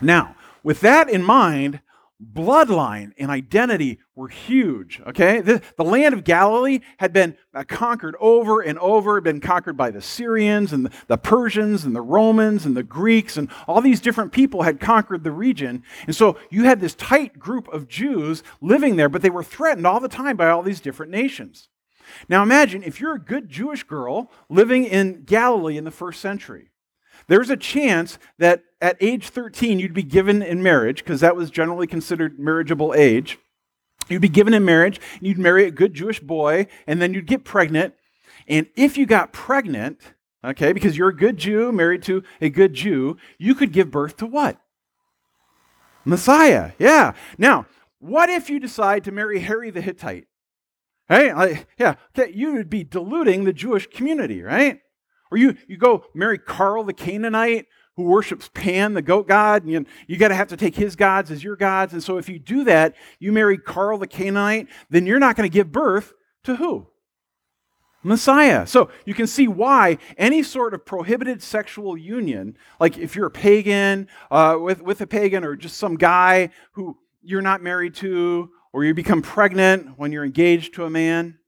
Now, 0.01 0.35
with 0.63 0.81
that 0.81 1.09
in 1.09 1.23
mind, 1.23 1.81
bloodline 2.21 3.13
and 3.17 3.31
identity 3.31 3.97
were 4.13 4.27
huge 4.27 5.01
okay? 5.07 5.39
The, 5.39 5.61
the 5.77 5.85
land 5.85 6.13
of 6.13 6.25
galilee 6.25 6.81
had 6.97 7.13
been 7.13 7.37
uh, 7.53 7.63
conquered 7.63 8.15
over 8.19 8.59
and 8.59 8.77
over 8.79 9.21
been 9.21 9.39
conquered 9.39 9.77
by 9.77 9.91
the 9.91 10.01
syrians 10.01 10.73
and 10.73 10.85
the, 10.85 10.91
the, 11.07 11.17
persians 11.17 11.85
and 11.85 11.95
the 11.95 12.01
romans 12.01 12.65
and 12.65 12.75
the 12.75 12.83
greeks 12.83 13.37
and 13.37 13.49
all 13.67 13.79
these 13.79 14.01
different 14.01 14.33
people 14.33 14.63
had 14.63 14.81
conquered 14.81 15.23
the 15.23 15.31
region. 15.31 15.83
And 16.07 16.15
so 16.15 16.37
you 16.49 16.65
had 16.65 16.81
this 16.81 16.93
tight 16.95 17.39
group 17.39 17.69
of 17.69 17.87
jews 17.87 18.43
living 18.59 18.97
there 18.97 19.09
but 19.09 19.21
they 19.21 19.29
were 19.29 19.43
threatened 19.43 19.87
all 19.87 20.01
the 20.01 20.09
time 20.09 20.35
by 20.35 20.49
all 20.49 20.61
these 20.61 20.81
different 20.81 21.13
nations. 21.13 21.69
Now 22.27 22.43
imagine 22.43 22.83
if 22.83 22.99
you're 22.99 23.15
a 23.15 23.19
good 23.19 23.47
jewish 23.47 23.83
girl 23.83 24.29
living 24.49 24.83
in 24.83 25.23
galilee 25.23 25.77
in 25.77 25.85
the 25.85 25.91
first 25.91 26.19
century 26.19 26.69
there's 27.29 27.49
a 27.49 27.55
chance 27.55 28.19
that 28.37 28.63
at 28.81 28.97
age 28.99 29.29
13 29.29 29.79
you'd 29.79 29.93
be 29.93 30.03
given 30.03 30.41
in 30.41 30.61
marriage, 30.61 30.97
because 30.97 31.21
that 31.21 31.35
was 31.37 31.49
generally 31.49 31.87
considered 31.87 32.37
marriageable 32.37 32.93
age. 32.93 33.39
You'd 34.09 34.21
be 34.21 34.27
given 34.29 34.53
in 34.53 34.65
marriage, 34.65 34.99
and 35.17 35.27
you'd 35.27 35.39
marry 35.39 35.65
a 35.65 35.71
good 35.71 35.93
Jewish 35.93 36.19
boy, 36.19 36.67
and 36.85 37.01
then 37.01 37.13
you'd 37.13 37.27
get 37.27 37.45
pregnant. 37.45 37.93
And 38.47 38.67
if 38.75 38.97
you 38.97 39.05
got 39.05 39.31
pregnant, 39.31 40.01
okay, 40.43 40.73
because 40.73 40.97
you're 40.97 41.09
a 41.09 41.15
good 41.15 41.37
Jew 41.37 41.71
married 41.71 42.03
to 42.03 42.23
a 42.41 42.49
good 42.49 42.73
Jew, 42.73 43.17
you 43.37 43.55
could 43.55 43.71
give 43.71 43.91
birth 43.91 44.17
to 44.17 44.25
what? 44.25 44.57
Messiah. 46.03 46.71
Yeah. 46.79 47.13
Now, 47.37 47.67
what 47.99 48.29
if 48.29 48.49
you 48.49 48.59
decide 48.59 49.03
to 49.03 49.11
marry 49.11 49.39
Harry 49.41 49.69
the 49.69 49.81
Hittite? 49.81 50.25
Hey, 51.07 51.65
yeah, 51.77 51.95
okay, 52.17 52.31
you 52.33 52.53
would 52.53 52.69
be 52.69 52.83
diluting 52.83 53.43
the 53.43 53.53
Jewish 53.53 53.87
community, 53.87 54.41
right? 54.41 54.79
Or 55.31 55.37
you, 55.37 55.55
you 55.67 55.77
go 55.77 56.05
marry 56.13 56.37
Carl 56.37 56.83
the 56.83 56.93
Canaanite 56.93 57.67
who 57.95 58.03
worships 58.03 58.49
Pan, 58.53 58.93
the 58.93 59.01
goat 59.01 59.27
god, 59.27 59.63
and 59.63 59.71
you, 59.71 59.85
you 60.07 60.15
got 60.15 60.29
to 60.29 60.35
have 60.35 60.47
to 60.47 60.55
take 60.55 60.73
his 60.73 60.95
gods 60.95 61.31
as 61.31 61.43
your 61.43 61.57
gods. 61.57 61.91
And 61.91 62.01
so 62.01 62.17
if 62.17 62.29
you 62.29 62.39
do 62.39 62.63
that, 62.63 62.95
you 63.19 63.33
marry 63.33 63.57
Carl 63.57 63.97
the 63.97 64.07
Canaanite, 64.07 64.67
then 64.89 65.05
you're 65.05 65.19
not 65.19 65.35
going 65.35 65.49
to 65.49 65.53
give 65.53 65.69
birth 65.69 66.13
to 66.43 66.55
who? 66.55 66.87
Messiah. 68.01 68.65
So 68.65 68.89
you 69.05 69.13
can 69.13 69.27
see 69.27 69.47
why 69.47 69.97
any 70.17 70.43
sort 70.43 70.73
of 70.73 70.85
prohibited 70.85 71.43
sexual 71.43 71.97
union, 71.97 72.55
like 72.79 72.97
if 72.97 73.15
you're 73.15 73.27
a 73.27 73.31
pagan 73.31 74.07
uh, 74.31 74.55
with, 74.57 74.81
with 74.81 75.01
a 75.01 75.07
pagan 75.07 75.43
or 75.43 75.57
just 75.57 75.77
some 75.77 75.97
guy 75.97 76.51
who 76.73 76.97
you're 77.21 77.41
not 77.41 77.61
married 77.61 77.95
to, 77.95 78.49
or 78.71 78.85
you 78.85 78.93
become 78.93 79.21
pregnant 79.21 79.97
when 79.97 80.11
you're 80.11 80.23
engaged 80.23 80.75
to 80.75 80.85
a 80.85 80.89
man, 80.89 81.38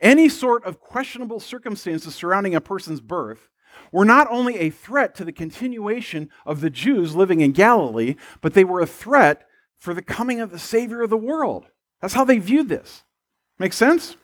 any 0.00 0.28
sort 0.28 0.64
of 0.64 0.80
questionable 0.80 1.40
circumstances 1.40 2.14
surrounding 2.14 2.54
a 2.54 2.60
person's 2.60 3.00
birth 3.00 3.48
were 3.92 4.04
not 4.04 4.26
only 4.30 4.58
a 4.58 4.70
threat 4.70 5.14
to 5.16 5.24
the 5.24 5.32
continuation 5.32 6.30
of 6.46 6.60
the 6.60 6.70
Jews 6.70 7.14
living 7.14 7.40
in 7.40 7.52
Galilee, 7.52 8.16
but 8.40 8.54
they 8.54 8.64
were 8.64 8.80
a 8.80 8.86
threat 8.86 9.46
for 9.78 9.94
the 9.94 10.02
coming 10.02 10.40
of 10.40 10.50
the 10.50 10.58
Savior 10.58 11.02
of 11.02 11.10
the 11.10 11.16
world. 11.16 11.66
That's 12.00 12.14
how 12.14 12.24
they 12.24 12.38
viewed 12.38 12.68
this. 12.68 13.02
Make 13.58 13.72
sense? 13.72 14.16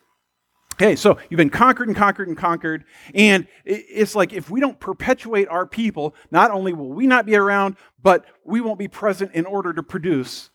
Okay, 0.73 0.95
so 0.95 1.17
you've 1.29 1.37
been 1.37 1.49
conquered 1.49 1.89
and 1.89 1.97
conquered 1.97 2.27
and 2.27 2.37
conquered, 2.37 2.85
and 3.13 3.45
it's 3.65 4.15
like 4.15 4.33
if 4.33 4.49
we 4.49 4.59
don't 4.59 4.79
perpetuate 4.79 5.47
our 5.47 5.67
people, 5.67 6.15
not 6.31 6.49
only 6.49 6.73
will 6.73 6.89
we 6.89 7.05
not 7.05 7.25
be 7.25 7.35
around, 7.35 7.75
but 8.01 8.25
we 8.45 8.61
won't 8.61 8.79
be 8.79 8.87
present 8.87 9.31
in 9.33 9.45
order 9.45 9.73
to 9.73 9.83
produce 9.83 10.49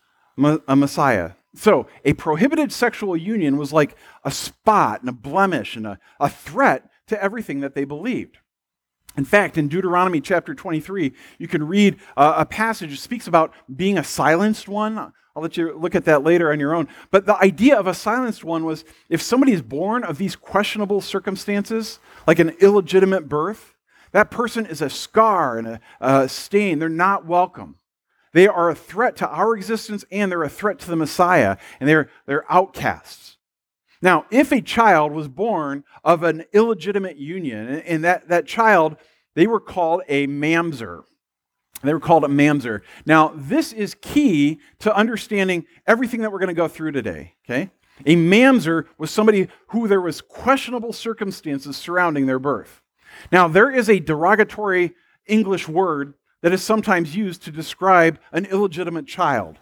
a 0.67 0.75
Messiah. 0.75 1.31
So, 1.57 1.87
a 2.05 2.13
prohibited 2.13 2.71
sexual 2.71 3.17
union 3.17 3.57
was 3.57 3.73
like 3.73 3.95
a 4.23 4.29
spot 4.29 5.01
and 5.01 5.09
a 5.09 5.13
blemish 5.13 5.75
and 5.75 5.87
a, 5.87 5.99
a 6.19 6.29
threat 6.29 6.87
to 7.07 7.21
everything 7.21 7.61
that 7.61 7.73
they 7.73 7.83
believed. 7.83 8.37
In 9.17 9.25
fact, 9.25 9.57
in 9.57 9.67
Deuteronomy 9.67 10.21
chapter 10.21 10.53
23, 10.53 11.13
you 11.39 11.47
can 11.47 11.67
read 11.67 11.97
uh, 12.15 12.35
a 12.37 12.45
passage 12.45 12.91
that 12.91 12.97
speaks 12.97 13.25
about 13.25 13.53
being 13.75 13.97
a 13.97 14.03
silenced 14.03 14.67
one. 14.67 14.99
I'll 14.99 15.41
let 15.41 15.57
you 15.57 15.75
look 15.75 15.95
at 15.95 16.05
that 16.05 16.23
later 16.23 16.51
on 16.51 16.59
your 16.59 16.75
own. 16.75 16.87
But 17.09 17.25
the 17.25 17.35
idea 17.37 17.75
of 17.75 17.87
a 17.87 17.95
silenced 17.95 18.43
one 18.43 18.63
was 18.63 18.85
if 19.09 19.19
somebody 19.23 19.51
is 19.51 19.63
born 19.63 20.03
of 20.03 20.19
these 20.19 20.35
questionable 20.35 21.01
circumstances, 21.01 21.97
like 22.27 22.37
an 22.37 22.51
illegitimate 22.59 23.27
birth, 23.27 23.73
that 24.11 24.29
person 24.29 24.67
is 24.67 24.81
a 24.83 24.91
scar 24.91 25.57
and 25.57 25.67
a, 25.67 25.81
a 25.99 26.29
stain. 26.29 26.77
They're 26.77 26.87
not 26.87 27.25
welcome. 27.25 27.77
They 28.37 28.47
are 28.47 28.69
a 28.69 28.75
threat 28.75 29.15
to 29.15 29.27
our 29.27 29.55
existence 29.55 30.05
and 30.11 30.31
they're 30.31 30.43
a 30.43 30.47
threat 30.47 30.77
to 30.81 30.89
the 30.91 30.95
Messiah, 30.95 31.57
and 31.79 31.89
they're, 31.89 32.07
they're 32.27 32.45
outcasts. 32.53 33.37
Now, 33.99 34.27
if 34.29 34.51
a 34.51 34.61
child 34.61 35.11
was 35.11 35.27
born 35.27 35.83
of 36.03 36.21
an 36.21 36.45
illegitimate 36.53 37.17
union, 37.17 37.67
and 37.67 38.03
that, 38.03 38.27
that 38.27 38.45
child, 38.45 38.97
they 39.33 39.47
were 39.47 39.59
called 39.59 40.03
a 40.07 40.27
mamzer. 40.27 41.01
They 41.81 41.91
were 41.91 41.99
called 41.99 42.25
a 42.25 42.27
mamzer. 42.27 42.81
Now, 43.07 43.33
this 43.35 43.73
is 43.73 43.95
key 44.01 44.59
to 44.81 44.95
understanding 44.95 45.65
everything 45.87 46.21
that 46.21 46.31
we're 46.31 46.37
going 46.37 46.49
to 46.49 46.53
go 46.53 46.67
through 46.67 46.91
today, 46.91 47.33
okay? 47.49 47.71
A 48.05 48.15
mamzer 48.15 48.85
was 48.99 49.09
somebody 49.09 49.47
who 49.69 49.87
there 49.87 49.99
was 49.99 50.21
questionable 50.21 50.93
circumstances 50.93 51.75
surrounding 51.75 52.27
their 52.27 52.37
birth. 52.37 52.83
Now, 53.31 53.47
there 53.47 53.71
is 53.71 53.89
a 53.89 53.99
derogatory 53.99 54.93
English 55.25 55.67
word 55.67 56.13
that 56.41 56.53
is 56.53 56.63
sometimes 56.63 57.15
used 57.15 57.43
to 57.43 57.51
describe 57.51 58.19
an 58.31 58.45
illegitimate 58.45 59.07
child. 59.07 59.57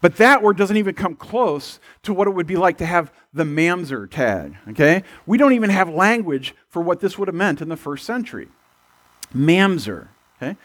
But 0.00 0.16
that 0.16 0.42
word 0.42 0.56
doesn't 0.56 0.76
even 0.76 0.94
come 0.94 1.16
close 1.16 1.80
to 2.02 2.12
what 2.12 2.28
it 2.28 2.30
would 2.30 2.46
be 2.46 2.56
like 2.56 2.78
to 2.78 2.86
have 2.86 3.12
the 3.32 3.44
mamzer 3.44 4.10
tag, 4.10 4.56
okay? 4.68 5.02
We 5.24 5.38
don't 5.38 5.52
even 5.52 5.70
have 5.70 5.88
language 5.88 6.54
for 6.68 6.82
what 6.82 7.00
this 7.00 7.18
would 7.18 7.28
have 7.28 7.34
meant 7.34 7.62
in 7.62 7.68
the 7.68 7.76
first 7.76 8.04
century. 8.04 8.48
Mamzer, 9.34 10.08
okay? 10.36 10.56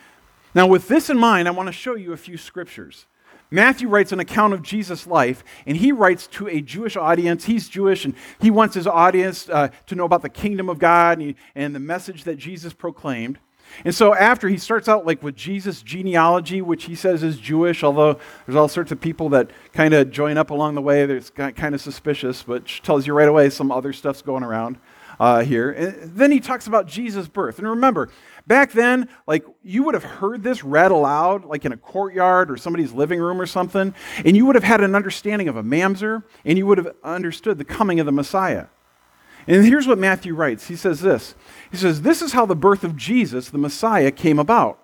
Now, 0.53 0.68
with 0.68 0.88
this 0.88 1.10
in 1.10 1.18
mind, 1.18 1.48
I 1.48 1.51
want 1.51 1.68
to 1.68 1.74
show 1.74 1.96
you 1.96 2.12
a 2.12 2.18
few 2.18 2.38
scriptures. 2.38 3.06
Matthew 3.50 3.88
writes 3.88 4.12
an 4.12 4.20
account 4.20 4.53
of 4.53 4.62
Jesus' 4.62 5.08
life, 5.08 5.44
and 5.65 5.75
he 5.77 5.91
writes 5.91 6.27
to 6.27 6.48
a 6.48 6.62
Jewish 6.62 6.96
audience. 6.96 7.46
He's 7.46 7.68
Jewish, 7.68 8.06
and 8.06 8.13
he 8.39 8.50
wants 8.50 8.75
his 8.75 8.88
audience 8.88 9.50
uh, 9.50 9.70
to 9.88 9.96
know 9.96 10.06
about 10.06 10.22
the 10.22 10.30
kingdom 10.30 10.70
of 10.70 10.80
God 10.80 11.20
and, 11.20 11.30
he, 11.30 11.36
and 11.56 11.75
the 11.75 11.80
message 11.80 12.24
that 12.25 12.38
Jesus 12.38 12.74
proclaimed. 12.74 13.39
And 13.85 13.93
so 13.93 14.13
after 14.13 14.47
he 14.47 14.57
starts 14.57 14.87
out 14.87 15.05
like 15.05 15.23
with 15.23 15.35
Jesus' 15.35 15.81
genealogy, 15.81 16.61
which 16.61 16.85
he 16.85 16.95
says 16.95 17.23
is 17.23 17.37
Jewish, 17.37 17.83
although 17.83 18.19
there's 18.45 18.55
all 18.55 18.67
sorts 18.67 18.91
of 18.91 18.99
people 19.01 19.29
that 19.29 19.51
kind 19.73 19.93
of 19.93 20.11
join 20.11 20.37
up 20.37 20.49
along 20.49 20.75
the 20.75 20.81
way. 20.81 21.05
That's 21.05 21.29
kind 21.29 21.75
of 21.75 21.81
suspicious, 21.81 22.47
which 22.47 22.81
tells 22.81 23.07
you 23.07 23.13
right 23.13 23.27
away 23.27 23.49
some 23.49 23.71
other 23.71 23.93
stuff's 23.93 24.21
going 24.21 24.43
around 24.43 24.77
uh, 25.19 25.43
here. 25.43 25.71
And 25.71 26.15
then 26.15 26.31
he 26.31 26.39
talks 26.39 26.67
about 26.67 26.87
Jesus' 26.87 27.27
birth. 27.27 27.59
And 27.59 27.69
remember, 27.69 28.09
back 28.47 28.71
then, 28.71 29.07
like 29.27 29.45
you 29.63 29.83
would 29.83 29.93
have 29.93 30.03
heard 30.03 30.41
this 30.41 30.63
read 30.63 30.91
aloud, 30.91 31.45
like 31.45 31.63
in 31.63 31.71
a 31.71 31.77
courtyard 31.77 32.49
or 32.49 32.57
somebody's 32.57 32.91
living 32.91 33.19
room 33.19 33.39
or 33.39 33.45
something, 33.45 33.93
and 34.25 34.35
you 34.35 34.45
would 34.47 34.55
have 34.55 34.63
had 34.63 34.81
an 34.81 34.95
understanding 34.95 35.47
of 35.47 35.57
a 35.57 35.63
mamzer, 35.63 36.23
and 36.43 36.57
you 36.57 36.65
would 36.65 36.79
have 36.79 36.95
understood 37.03 37.57
the 37.57 37.65
coming 37.65 37.99
of 37.99 38.05
the 38.05 38.11
Messiah. 38.11 38.65
And 39.48 39.65
here's 39.65 39.88
what 39.88 39.98
Matthew 39.98 40.36
writes. 40.36 40.67
He 40.67 40.75
says 40.75 41.01
this. 41.01 41.36
He 41.71 41.77
says, 41.77 42.01
This 42.01 42.21
is 42.21 42.33
how 42.33 42.45
the 42.45 42.55
birth 42.55 42.83
of 42.83 42.95
Jesus, 42.95 43.50
the 43.50 43.57
Messiah, 43.57 44.12
came 44.12 44.39
about. 44.39 44.79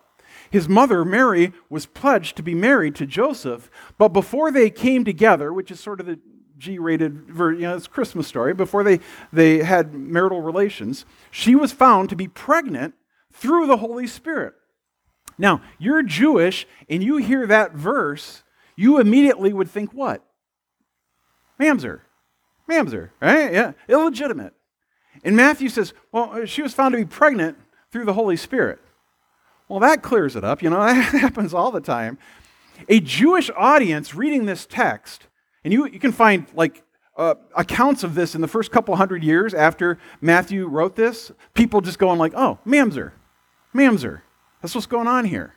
His 0.49 0.69
mother, 0.69 1.03
Mary, 1.03 1.53
was 1.69 1.85
pledged 1.85 2.37
to 2.37 2.43
be 2.43 2.55
married 2.55 2.95
to 2.95 3.05
Joseph, 3.05 3.69
but 3.97 4.09
before 4.09 4.51
they 4.51 4.69
came 4.69 5.03
together, 5.03 5.51
which 5.51 5.71
is 5.71 5.79
sort 5.79 5.99
of 5.99 6.05
the 6.05 6.19
G 6.57 6.79
rated, 6.79 7.29
version, 7.29 7.61
you 7.61 7.67
know, 7.67 7.75
it's 7.75 7.87
Christmas 7.87 8.27
story, 8.27 8.53
before 8.53 8.83
they, 8.83 8.99
they 9.31 9.59
had 9.59 9.93
marital 9.93 10.41
relations, 10.41 11.05
she 11.29 11.53
was 11.53 11.71
found 11.71 12.09
to 12.09 12.15
be 12.15 12.27
pregnant 12.27 12.95
through 13.31 13.67
the 13.67 13.77
Holy 13.77 14.07
Spirit. 14.07 14.53
Now, 15.37 15.61
you're 15.77 16.01
Jewish 16.01 16.65
and 16.89 17.03
you 17.03 17.17
hear 17.17 17.45
that 17.45 17.73
verse, 17.73 18.43
you 18.75 18.99
immediately 18.99 19.53
would 19.53 19.69
think 19.69 19.93
what? 19.93 20.23
Mamzer. 21.59 22.01
Mamzer, 22.69 23.09
right? 23.21 23.51
Yeah, 23.51 23.71
illegitimate. 23.87 24.53
And 25.23 25.35
Matthew 25.35 25.69
says, 25.69 25.93
well, 26.11 26.45
she 26.45 26.61
was 26.61 26.73
found 26.73 26.93
to 26.93 26.97
be 26.97 27.05
pregnant 27.05 27.57
through 27.91 28.05
the 28.05 28.13
Holy 28.13 28.37
Spirit. 28.37 28.79
Well, 29.67 29.79
that 29.79 30.01
clears 30.01 30.35
it 30.35 30.43
up. 30.43 30.61
You 30.61 30.69
know, 30.69 30.79
that 30.85 31.13
happens 31.13 31.53
all 31.53 31.71
the 31.71 31.81
time. 31.81 32.17
A 32.89 32.99
Jewish 32.99 33.49
audience 33.55 34.13
reading 34.13 34.45
this 34.45 34.65
text, 34.65 35.27
and 35.63 35.73
you, 35.73 35.87
you 35.87 35.99
can 35.99 36.11
find 36.11 36.45
like 36.53 36.83
uh, 37.17 37.33
accounts 37.55 38.03
of 38.03 38.13
this 38.13 38.35
in 38.35 38.41
the 38.41 38.47
first 38.47 38.71
couple 38.71 38.95
hundred 38.95 39.23
years 39.23 39.53
after 39.53 39.97
Matthew 40.21 40.67
wrote 40.67 40.95
this, 40.95 41.31
people 41.55 41.81
just 41.81 41.97
going 41.97 42.19
like, 42.19 42.33
oh, 42.35 42.59
mamzer, 42.65 43.11
mamzer. 43.73 44.21
That's 44.61 44.75
what's 44.75 44.87
going 44.87 45.07
on 45.07 45.25
here. 45.25 45.55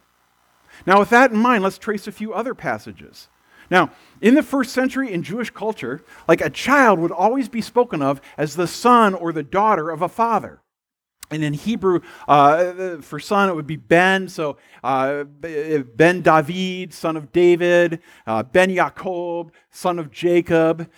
Now, 0.86 0.98
with 0.98 1.10
that 1.10 1.32
in 1.32 1.36
mind, 1.36 1.62
let's 1.62 1.78
trace 1.78 2.06
a 2.06 2.12
few 2.12 2.32
other 2.32 2.54
passages. 2.54 3.28
Now, 3.70 3.92
in 4.20 4.34
the 4.34 4.42
first 4.42 4.72
century 4.72 5.12
in 5.12 5.22
Jewish 5.22 5.50
culture, 5.50 6.02
like 6.26 6.40
a 6.40 6.50
child 6.50 6.98
would 6.98 7.12
always 7.12 7.48
be 7.48 7.60
spoken 7.60 8.02
of 8.02 8.20
as 8.36 8.56
the 8.56 8.66
son 8.66 9.14
or 9.14 9.32
the 9.32 9.42
daughter 9.42 9.90
of 9.90 10.02
a 10.02 10.08
father. 10.08 10.60
And 11.30 11.44
in 11.44 11.52
Hebrew, 11.52 12.00
uh, 12.26 12.96
for 13.00 13.20
son, 13.20 13.48
it 13.48 13.54
would 13.54 13.66
be 13.66 13.76
Ben. 13.76 14.28
So 14.28 14.56
uh, 14.82 15.24
Ben 15.24 16.22
David, 16.22 16.92
son 16.92 17.16
of 17.16 17.30
David, 17.30 18.00
uh, 18.26 18.42
Ben 18.42 18.70
Yaakov, 18.70 19.50
son 19.70 20.00
of 20.00 20.10
Jacob, 20.10 20.90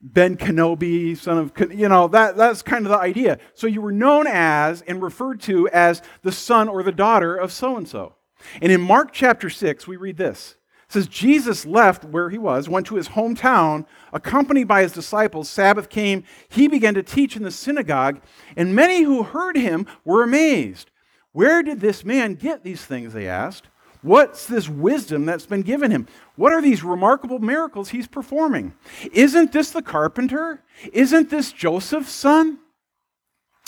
Ben 0.00 0.36
Kenobi, 0.36 1.16
son 1.16 1.38
of, 1.38 1.52
you 1.72 1.88
know, 1.88 2.08
that, 2.08 2.36
that's 2.36 2.60
kind 2.60 2.84
of 2.84 2.90
the 2.90 2.98
idea. 2.98 3.38
So 3.54 3.68
you 3.68 3.80
were 3.80 3.92
known 3.92 4.26
as 4.26 4.82
and 4.82 5.00
referred 5.00 5.40
to 5.42 5.68
as 5.68 6.02
the 6.22 6.32
son 6.32 6.68
or 6.68 6.82
the 6.82 6.90
daughter 6.90 7.36
of 7.36 7.52
so 7.52 7.76
and 7.76 7.86
so. 7.86 8.16
And 8.60 8.72
in 8.72 8.80
Mark 8.80 9.12
chapter 9.12 9.48
6, 9.48 9.86
we 9.86 9.96
read 9.96 10.16
this 10.16 10.56
says 10.92 11.06
Jesus 11.06 11.64
left 11.64 12.04
where 12.04 12.28
he 12.28 12.38
was, 12.38 12.68
went 12.68 12.86
to 12.86 12.96
his 12.96 13.08
hometown, 13.10 13.86
accompanied 14.12 14.68
by 14.68 14.82
his 14.82 14.92
disciples. 14.92 15.48
Sabbath 15.48 15.88
came, 15.88 16.24
he 16.48 16.68
began 16.68 16.94
to 16.94 17.02
teach 17.02 17.36
in 17.36 17.42
the 17.42 17.50
synagogue, 17.50 18.20
and 18.56 18.74
many 18.74 19.02
who 19.02 19.22
heard 19.22 19.56
him 19.56 19.86
were 20.04 20.22
amazed. 20.22 20.90
Where 21.32 21.62
did 21.62 21.80
this 21.80 22.04
man 22.04 22.34
get 22.34 22.62
these 22.62 22.84
things? 22.84 23.14
They 23.14 23.26
asked. 23.26 23.68
What's 24.02 24.46
this 24.46 24.68
wisdom 24.68 25.24
that's 25.24 25.46
been 25.46 25.62
given 25.62 25.90
him? 25.90 26.08
What 26.36 26.52
are 26.52 26.60
these 26.60 26.82
remarkable 26.82 27.38
miracles 27.38 27.90
he's 27.90 28.08
performing? 28.08 28.74
Isn't 29.12 29.52
this 29.52 29.70
the 29.70 29.80
carpenter? 29.80 30.62
Isn't 30.92 31.30
this 31.30 31.52
Joseph's 31.52 32.12
son? 32.12 32.58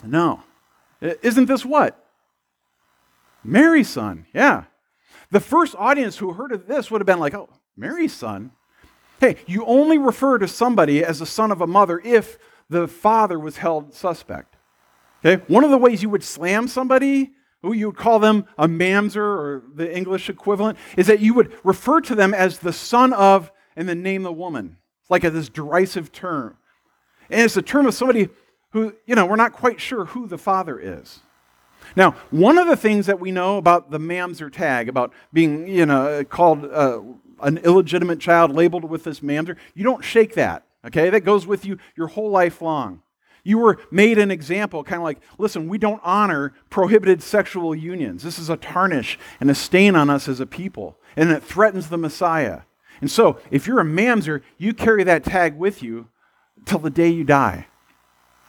No. 0.05 0.43
Isn't 1.01 1.47
this 1.47 1.65
what? 1.65 2.05
Mary's 3.45 3.89
son. 3.89 4.27
Yeah. 4.35 4.65
The 5.35 5.41
first 5.41 5.75
audience 5.77 6.17
who 6.17 6.33
heard 6.33 6.53
of 6.53 6.69
this 6.69 6.93
would 6.93 7.01
have 7.01 7.07
been 7.07 7.19
like, 7.19 7.35
oh, 7.35 7.49
Mary's 7.77 8.13
son? 8.13 8.53
Hey, 9.19 9.35
you 9.49 9.67
only 9.67 9.99
refer 9.99 10.39
to 10.39 10.47
somebody 10.47 11.05
as 11.05 11.19
the 11.19 11.27
son 11.27 11.51
of 11.51 11.61
a 11.61 11.67
mother 11.67 12.01
if 12.05 12.39
the 12.71 12.87
father 12.87 13.37
was 13.37 13.57
held 13.57 13.93
suspect. 13.93 14.55
Okay? 15.27 15.43
One 15.49 15.65
of 15.65 15.71
the 15.71 15.77
ways 15.77 16.05
you 16.05 16.11
would 16.11 16.23
slam 16.23 16.69
somebody, 16.69 17.33
who 17.63 17.73
you 17.73 17.89
would 17.89 17.97
call 17.97 18.21
them 18.21 18.45
a 18.57 18.69
mamzer 18.69 19.17
or 19.17 19.65
the 19.75 19.93
English 19.93 20.31
equivalent, 20.31 20.79
is 20.97 21.09
that 21.09 21.19
you 21.19 21.35
would 21.35 21.53
refer 21.65 22.01
to 22.03 22.15
them 22.15 22.33
as 22.33 22.61
the 22.61 22.73
son 22.73 23.13
of 23.13 23.51
and 23.75 23.89
then 23.89 24.05
name 24.05 24.23
the 24.23 24.33
woman. 24.33 24.77
It's 25.01 25.11
like 25.11 25.25
a, 25.25 25.31
this 25.31 25.49
derisive 25.49 26.13
term. 26.13 26.59
And 27.29 27.41
it's 27.41 27.57
a 27.57 27.63
term 27.63 27.87
of 27.87 27.95
somebody 27.95 28.29
who, 28.71 28.95
you 29.05 29.17
know, 29.17 29.27
we're 29.27 29.35
not 29.35 29.53
quite 29.53 29.81
sure 29.81 30.05
who 30.05 30.29
the 30.29 30.39
father 30.39 30.79
is. 30.79 31.23
Now, 31.97 32.13
one 32.31 32.59
of 32.59 32.67
the 32.67 32.77
things 32.77 33.07
that 33.07 33.21
we 33.21 33.31
know 33.31 33.57
about 33.57 33.91
the 33.91 33.99
mamzer 33.99 34.53
tag, 34.53 34.89
about 34.89 35.13
being, 35.33 35.69
you 35.69 35.87
know, 35.87 36.25
called 36.25 36.65
uh, 36.65 37.01
an 37.41 37.59
illegitimate 37.59 38.21
child 38.21 38.53
labeled 38.53 38.85
with 38.85 39.05
this 39.05 39.21
mamzer, 39.21 39.57
you 39.75 39.85
don't 39.85 40.05
shake 40.05 40.35
that, 40.35 40.67
okay? 40.85 41.11
That 41.11 41.21
goes 41.21 41.47
with 41.47 41.65
you 41.65 41.79
your 41.97 42.09
whole 42.09 42.31
life 42.31 42.61
long. 42.61 43.03
You 43.45 43.59
were 43.59 43.79
made 43.91 44.19
an 44.19 44.31
example, 44.31 44.83
kind 44.83 45.01
of 45.01 45.05
like, 45.05 45.21
listen, 45.37 45.69
we 45.69 45.77
don't 45.77 46.01
honor 46.03 46.55
prohibited 46.71 47.23
sexual 47.23 47.75
unions. 47.75 48.23
This 48.23 48.39
is 48.39 48.49
a 48.49 48.57
tarnish 48.57 49.19
and 49.39 49.51
a 49.51 49.55
stain 49.55 49.95
on 49.95 50.09
us 50.09 50.29
as 50.29 50.41
a 50.41 50.47
people, 50.47 50.99
and 51.15 51.31
it 51.31 51.43
threatens 51.43 51.91
the 51.91 51.99
Messiah. 51.99 52.63
And 53.01 53.11
so, 53.11 53.39
if 53.51 53.67
you're 53.67 53.81
a 53.81 53.85
mamzer, 53.85 54.41
you 54.57 54.73
carry 54.73 55.05
that 55.05 55.25
tag 55.25 55.57
with 55.57 55.83
you 55.83 56.09
till 56.65 56.79
the 56.79 56.91
day 56.91 57.11
you 57.11 57.25
die. 57.25 57.67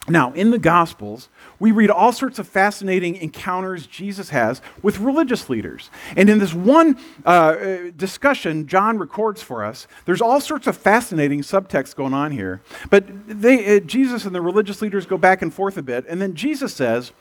Now, 0.08 0.32
in 0.32 0.50
the 0.50 0.58
Gospels, 0.58 1.28
we 1.58 1.72
read 1.72 1.90
all 1.90 2.12
sorts 2.12 2.38
of 2.38 2.46
fascinating 2.46 3.16
encounters 3.16 3.86
Jesus 3.88 4.30
has 4.30 4.62
with 4.80 4.98
religious 4.98 5.50
leaders. 5.50 5.90
And 6.16 6.30
in 6.30 6.38
this 6.38 6.54
one 6.54 6.98
uh, 7.24 7.90
discussion 7.96 8.68
John 8.68 8.98
records 8.98 9.42
for 9.42 9.64
us, 9.64 9.88
there's 10.04 10.22
all 10.22 10.40
sorts 10.40 10.68
of 10.68 10.76
fascinating 10.76 11.40
subtext 11.40 11.96
going 11.96 12.14
on 12.14 12.30
here. 12.30 12.62
But 12.88 13.04
they, 13.26 13.76
uh, 13.76 13.80
Jesus 13.80 14.24
and 14.24 14.34
the 14.34 14.40
religious 14.40 14.80
leaders 14.80 15.06
go 15.06 15.18
back 15.18 15.42
and 15.42 15.52
forth 15.52 15.76
a 15.76 15.82
bit. 15.82 16.04
And 16.08 16.22
then 16.22 16.34
Jesus 16.34 16.72
says, 16.72 17.12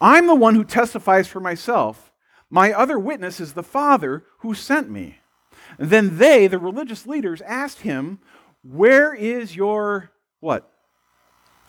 I'm 0.00 0.26
the 0.26 0.34
one 0.34 0.56
who 0.56 0.64
testifies 0.64 1.28
for 1.28 1.40
myself. 1.40 2.12
My 2.50 2.72
other 2.72 2.98
witness 2.98 3.40
is 3.40 3.54
the 3.54 3.62
Father 3.62 4.24
who 4.38 4.54
sent 4.54 4.90
me. 4.90 5.20
And 5.78 5.88
then 5.90 6.18
they, 6.18 6.46
the 6.46 6.58
religious 6.58 7.06
leaders, 7.06 7.40
asked 7.42 7.80
him, 7.80 8.18
Where 8.62 9.14
is 9.14 9.56
your 9.56 10.10
what? 10.40 10.70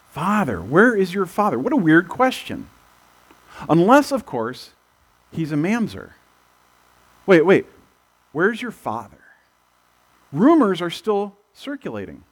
Father, 0.09 0.61
where 0.61 0.95
is 0.95 1.13
your 1.13 1.25
father? 1.25 1.59
What 1.59 1.73
a 1.73 1.77
weird 1.77 2.09
question. 2.09 2.69
Unless, 3.69 4.11
of 4.11 4.25
course, 4.25 4.71
he's 5.31 5.51
a 5.51 5.55
mamzer. 5.55 6.11
Wait, 7.25 7.45
wait, 7.45 7.65
where's 8.31 8.61
your 8.61 8.71
father? 8.71 9.17
Rumors 10.31 10.81
are 10.81 10.89
still 10.89 11.35
circulating. 11.53 12.23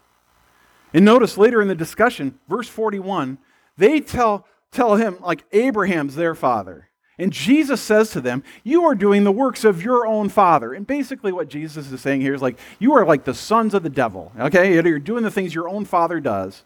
And 0.93 1.03
notice 1.03 1.37
later 1.37 1.61
in 1.61 1.67
the 1.67 1.75
discussion, 1.75 2.39
verse 2.47 2.67
41, 2.67 3.37
they 3.77 3.99
tell, 3.99 4.47
tell 4.71 4.95
him, 4.95 5.17
like, 5.21 5.43
Abraham's 5.51 6.15
their 6.15 6.35
father. 6.35 6.89
And 7.17 7.31
Jesus 7.31 7.81
says 7.81 8.11
to 8.11 8.21
them, 8.21 8.43
You 8.63 8.85
are 8.85 8.95
doing 8.95 9.23
the 9.23 9.31
works 9.31 9.63
of 9.63 9.81
your 9.81 10.05
own 10.05 10.29
father. 10.29 10.73
And 10.73 10.85
basically, 10.85 11.31
what 11.31 11.47
Jesus 11.47 11.91
is 11.91 12.01
saying 12.01 12.21
here 12.21 12.33
is 12.33 12.41
like, 12.41 12.57
You 12.79 12.93
are 12.93 13.05
like 13.05 13.23
the 13.23 13.33
sons 13.33 13.73
of 13.73 13.83
the 13.83 13.89
devil. 13.89 14.31
Okay? 14.37 14.73
You're 14.73 14.99
doing 14.99 15.23
the 15.23 15.31
things 15.31 15.55
your 15.55 15.69
own 15.69 15.85
father 15.85 16.19
does. 16.19 16.63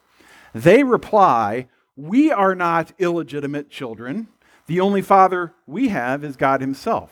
They 0.53 0.83
reply, 0.83 1.67
We 1.95 2.31
are 2.31 2.55
not 2.55 2.91
illegitimate 2.99 3.69
children. 3.69 4.27
The 4.67 4.79
only 4.79 5.01
father 5.01 5.53
we 5.65 5.89
have 5.89 6.23
is 6.23 6.35
God 6.35 6.61
Himself. 6.61 7.11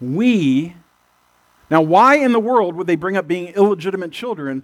We, 0.00 0.74
now, 1.70 1.82
why 1.82 2.16
in 2.16 2.32
the 2.32 2.40
world 2.40 2.74
would 2.76 2.86
they 2.86 2.96
bring 2.96 3.16
up 3.16 3.26
being 3.26 3.48
illegitimate 3.48 4.12
children 4.12 4.62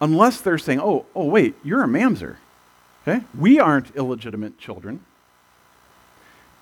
unless 0.00 0.40
they're 0.40 0.58
saying, 0.58 0.80
Oh, 0.80 1.06
oh, 1.14 1.26
wait, 1.26 1.54
you're 1.62 1.84
a 1.84 1.88
mamzer? 1.88 2.36
Okay? 3.06 3.24
We 3.36 3.58
aren't 3.58 3.94
illegitimate 3.96 4.58
children. 4.58 5.04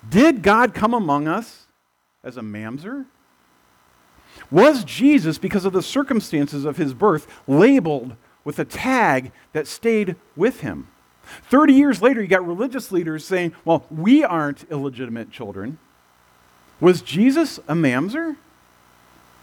Did 0.09 0.43
God 0.43 0.75
come 0.75 0.95
among 0.95 1.29
us 1.29 1.67
as 2.25 2.37
a 2.37 2.43
mamzer? 2.43 3.07
Was 4.51 4.85
Jesus, 4.85 5.39
because 5.39 5.65
of 5.65 5.73
the 5.73 5.83
circumstances 5.83 6.65
of 6.65 6.77
his 6.77 6.95
birth, 6.95 7.27
labeled 7.47 8.17
with 8.51 8.59
a 8.59 8.65
tag 8.65 9.31
that 9.53 9.69
stayed 9.69 10.17
with 10.35 10.61
him? 10.61 10.89
30 11.49 11.73
years 11.73 12.03
later, 12.03 12.21
you 12.21 12.27
got 12.27 12.45
religious 12.45 12.91
leaders 12.91 13.25
saying, 13.25 13.53
well, 13.65 13.85
we 13.91 14.25
aren't 14.25 14.69
illegitimate 14.71 15.31
children. 15.31 15.79
Was 16.81 17.01
Jesus 17.01 17.59
a 17.69 17.75
mamzer? 17.75 18.35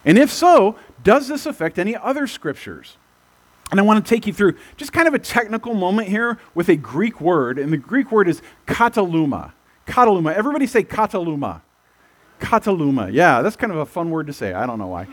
And 0.03 0.17
if 0.17 0.29
so, 0.29 0.75
does 1.05 1.29
this 1.29 1.45
affect 1.45 1.79
any 1.79 1.95
other 1.95 2.27
scriptures? 2.27 2.97
And 3.71 3.79
I 3.79 3.83
want 3.83 4.05
to 4.05 4.09
take 4.09 4.27
you 4.27 4.33
through 4.33 4.57
just 4.75 4.91
kind 4.91 5.07
of 5.07 5.13
a 5.13 5.19
technical 5.19 5.73
moment 5.73 6.09
here 6.09 6.37
with 6.53 6.67
a 6.67 6.75
Greek 6.75 7.21
word, 7.21 7.57
and 7.57 7.71
the 7.71 7.77
Greek 7.77 8.11
word 8.11 8.27
is 8.27 8.41
kataluma. 8.65 9.53
Kataluma. 9.85 10.33
Everybody 10.33 10.67
say 10.67 10.83
kataluma. 10.83 11.61
Kataluma. 12.41 13.13
Yeah, 13.13 13.41
that's 13.41 13.55
kind 13.55 13.71
of 13.71 13.79
a 13.79 13.85
fun 13.85 14.09
word 14.09 14.27
to 14.27 14.33
say. 14.33 14.53
I 14.53 14.65
don't 14.65 14.79
know 14.79 14.87
why. 14.87 15.07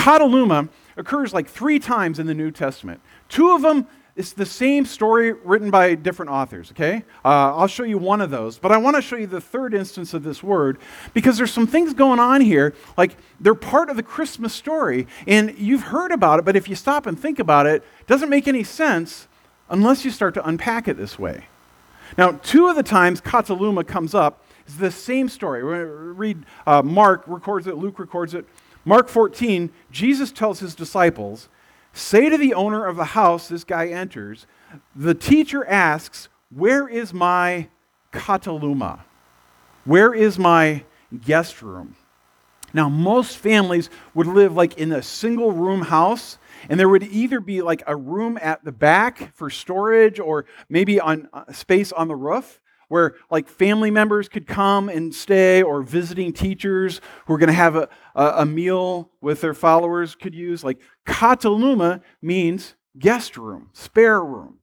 Kataluma 0.00 0.68
occurs 0.96 1.34
like 1.34 1.46
three 1.46 1.78
times 1.78 2.18
in 2.18 2.26
the 2.26 2.34
New 2.34 2.50
Testament. 2.50 3.00
Two 3.28 3.54
of 3.54 3.62
them 3.62 3.86
it's 4.16 4.32
the 4.32 4.44
same 4.44 4.84
story 4.84 5.32
written 5.32 5.70
by 5.70 5.94
different 5.94 6.30
authors, 6.30 6.72
okay? 6.72 7.04
Uh, 7.24 7.56
I'll 7.56 7.68
show 7.68 7.84
you 7.84 7.96
one 7.96 8.20
of 8.20 8.30
those, 8.30 8.58
but 8.58 8.72
I 8.72 8.76
want 8.76 8.96
to 8.96 9.02
show 9.02 9.16
you 9.16 9.26
the 9.26 9.40
third 9.40 9.72
instance 9.72 10.12
of 10.12 10.24
this 10.24 10.42
word 10.42 10.78
because 11.14 11.38
there's 11.38 11.52
some 11.52 11.66
things 11.66 11.94
going 11.94 12.18
on 12.18 12.40
here, 12.40 12.74
like 12.98 13.16
they're 13.38 13.54
part 13.54 13.88
of 13.88 13.96
the 13.96 14.02
Christmas 14.02 14.52
story, 14.52 15.06
and 15.26 15.56
you've 15.56 15.84
heard 15.84 16.10
about 16.10 16.40
it, 16.40 16.44
but 16.44 16.56
if 16.56 16.68
you 16.68 16.74
stop 16.74 17.06
and 17.06 17.18
think 17.18 17.38
about 17.38 17.66
it, 17.66 17.82
it 18.00 18.06
doesn't 18.08 18.28
make 18.28 18.48
any 18.48 18.64
sense 18.64 19.28
unless 19.70 20.04
you 20.04 20.10
start 20.10 20.34
to 20.34 20.46
unpack 20.46 20.88
it 20.88 20.96
this 20.96 21.18
way. 21.18 21.44
Now, 22.18 22.32
two 22.42 22.68
of 22.68 22.76
the 22.76 22.82
times 22.82 23.20
Kataluma 23.20 23.86
comes 23.86 24.14
up 24.14 24.44
is 24.66 24.76
the 24.76 24.90
same 24.90 25.28
story. 25.28 25.64
We're 25.64 26.12
read 26.12 26.44
uh, 26.66 26.82
Mark 26.82 27.22
records 27.26 27.66
it, 27.66 27.76
Luke 27.76 27.98
records 27.98 28.34
it. 28.34 28.44
Mark 28.84 29.08
14, 29.08 29.70
Jesus 29.90 30.32
tells 30.32 30.60
his 30.60 30.74
disciples, 30.74 31.48
Say 31.92 32.28
to 32.28 32.38
the 32.38 32.54
owner 32.54 32.86
of 32.86 32.96
the 32.96 33.04
house, 33.04 33.48
this 33.48 33.64
guy 33.64 33.88
enters, 33.88 34.46
the 34.94 35.14
teacher 35.14 35.66
asks, 35.66 36.28
Where 36.54 36.88
is 36.88 37.12
my 37.12 37.68
kataluma? 38.12 39.00
Where 39.84 40.14
is 40.14 40.38
my 40.38 40.84
guest 41.24 41.62
room? 41.62 41.96
Now, 42.72 42.88
most 42.88 43.36
families 43.36 43.90
would 44.14 44.28
live 44.28 44.54
like 44.54 44.78
in 44.78 44.92
a 44.92 45.02
single 45.02 45.50
room 45.50 45.82
house, 45.82 46.38
and 46.68 46.78
there 46.78 46.88
would 46.88 47.02
either 47.02 47.40
be 47.40 47.62
like 47.62 47.82
a 47.86 47.96
room 47.96 48.38
at 48.40 48.64
the 48.64 48.70
back 48.70 49.34
for 49.34 49.50
storage 49.50 50.20
or 50.20 50.46
maybe 50.68 51.00
on 51.00 51.28
uh, 51.32 51.52
space 51.52 51.90
on 51.90 52.06
the 52.06 52.14
roof 52.14 52.60
where 52.90 53.14
like 53.30 53.48
family 53.48 53.90
members 53.90 54.28
could 54.28 54.48
come 54.48 54.88
and 54.88 55.14
stay 55.14 55.62
or 55.62 55.80
visiting 55.80 56.32
teachers 56.32 57.00
who 57.24 57.34
are 57.34 57.38
going 57.38 57.46
to 57.46 57.52
have 57.52 57.76
a, 57.76 57.88
a, 58.16 58.44
meal 58.44 59.10
with 59.20 59.40
their 59.40 59.54
followers 59.54 60.16
could 60.16 60.34
use. 60.34 60.64
Like 60.64 60.80
kataluma 61.06 62.02
means 62.20 62.74
guest 62.98 63.36
room, 63.36 63.70
spare 63.72 64.20
room. 64.20 64.58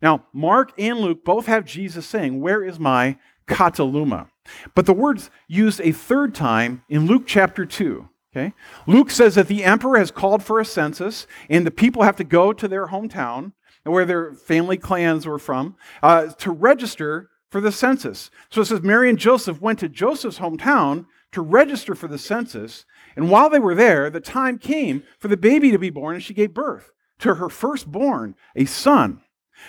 Now, 0.00 0.24
Mark 0.32 0.72
and 0.78 1.00
Luke 1.00 1.26
both 1.26 1.44
have 1.44 1.66
Jesus 1.66 2.06
saying, 2.06 2.40
Where 2.40 2.64
is 2.64 2.80
my 2.80 3.18
kataluma? 3.46 4.30
But 4.74 4.86
the 4.86 4.94
word's 4.94 5.30
used 5.46 5.80
a 5.82 5.92
third 5.92 6.34
time 6.34 6.82
in 6.88 7.06
Luke 7.06 7.24
chapter 7.26 7.66
2. 7.66 8.08
Okay? 8.34 8.54
Luke 8.86 9.10
says 9.10 9.34
that 9.34 9.48
the 9.48 9.62
emperor 9.62 9.98
has 9.98 10.10
called 10.10 10.42
for 10.42 10.58
a 10.58 10.64
census, 10.64 11.26
and 11.50 11.66
the 11.66 11.70
people 11.70 12.02
have 12.02 12.16
to 12.16 12.24
go 12.24 12.54
to 12.54 12.66
their 12.66 12.86
hometown, 12.86 13.52
where 13.84 14.06
their 14.06 14.32
family 14.32 14.78
clans 14.78 15.26
were 15.26 15.38
from, 15.38 15.76
uh, 16.02 16.28
to 16.28 16.50
register 16.50 17.28
for 17.52 17.60
the 17.60 17.70
census. 17.70 18.30
So 18.48 18.62
it 18.62 18.64
says 18.64 18.80
Mary 18.80 19.10
and 19.10 19.18
Joseph 19.18 19.60
went 19.60 19.78
to 19.80 19.88
Joseph's 19.88 20.38
hometown 20.38 21.04
to 21.32 21.42
register 21.42 21.94
for 21.94 22.08
the 22.08 22.16
census. 22.16 22.86
And 23.14 23.28
while 23.28 23.50
they 23.50 23.58
were 23.58 23.74
there, 23.74 24.08
the 24.08 24.20
time 24.20 24.58
came 24.58 25.02
for 25.18 25.28
the 25.28 25.36
baby 25.36 25.70
to 25.70 25.78
be 25.78 25.90
born, 25.90 26.14
and 26.14 26.24
she 26.24 26.32
gave 26.32 26.54
birth 26.54 26.92
to 27.18 27.34
her 27.34 27.50
firstborn, 27.50 28.36
a 28.56 28.64
son. 28.64 29.20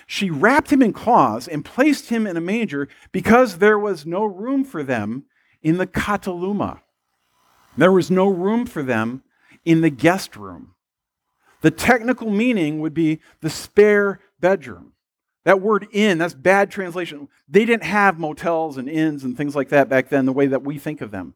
She 0.07 0.29
wrapped 0.29 0.71
him 0.71 0.81
in 0.81 0.93
cloths 0.93 1.45
and 1.45 1.65
placed 1.65 2.07
him 2.07 2.25
in 2.25 2.37
a 2.37 2.41
manger 2.41 2.87
because 3.11 3.57
there 3.57 3.77
was 3.77 4.05
no 4.05 4.23
room 4.23 4.63
for 4.63 4.81
them 4.81 5.25
in 5.61 5.77
the 5.77 5.85
kataluma. 5.85 6.79
There 7.75 7.91
was 7.91 8.09
no 8.09 8.29
room 8.29 8.65
for 8.65 8.81
them 8.81 9.23
in 9.65 9.81
the 9.81 9.89
guest 9.89 10.37
room. 10.37 10.73
The 11.59 11.71
technical 11.71 12.31
meaning 12.31 12.79
would 12.79 12.93
be 12.93 13.19
the 13.41 13.49
spare 13.49 14.21
bedroom. 14.39 14.92
That 15.45 15.61
word 15.61 15.87
inn, 15.91 16.17
that's 16.19 16.33
bad 16.33 16.71
translation. 16.71 17.27
They 17.49 17.65
didn't 17.65 17.83
have 17.83 18.17
motels 18.17 18.77
and 18.77 18.87
inns 18.87 19.23
and 19.23 19.35
things 19.35 19.55
like 19.55 19.69
that 19.69 19.89
back 19.89 20.09
then, 20.09 20.25
the 20.25 20.31
way 20.33 20.47
that 20.47 20.63
we 20.63 20.77
think 20.77 21.01
of 21.01 21.11
them. 21.11 21.35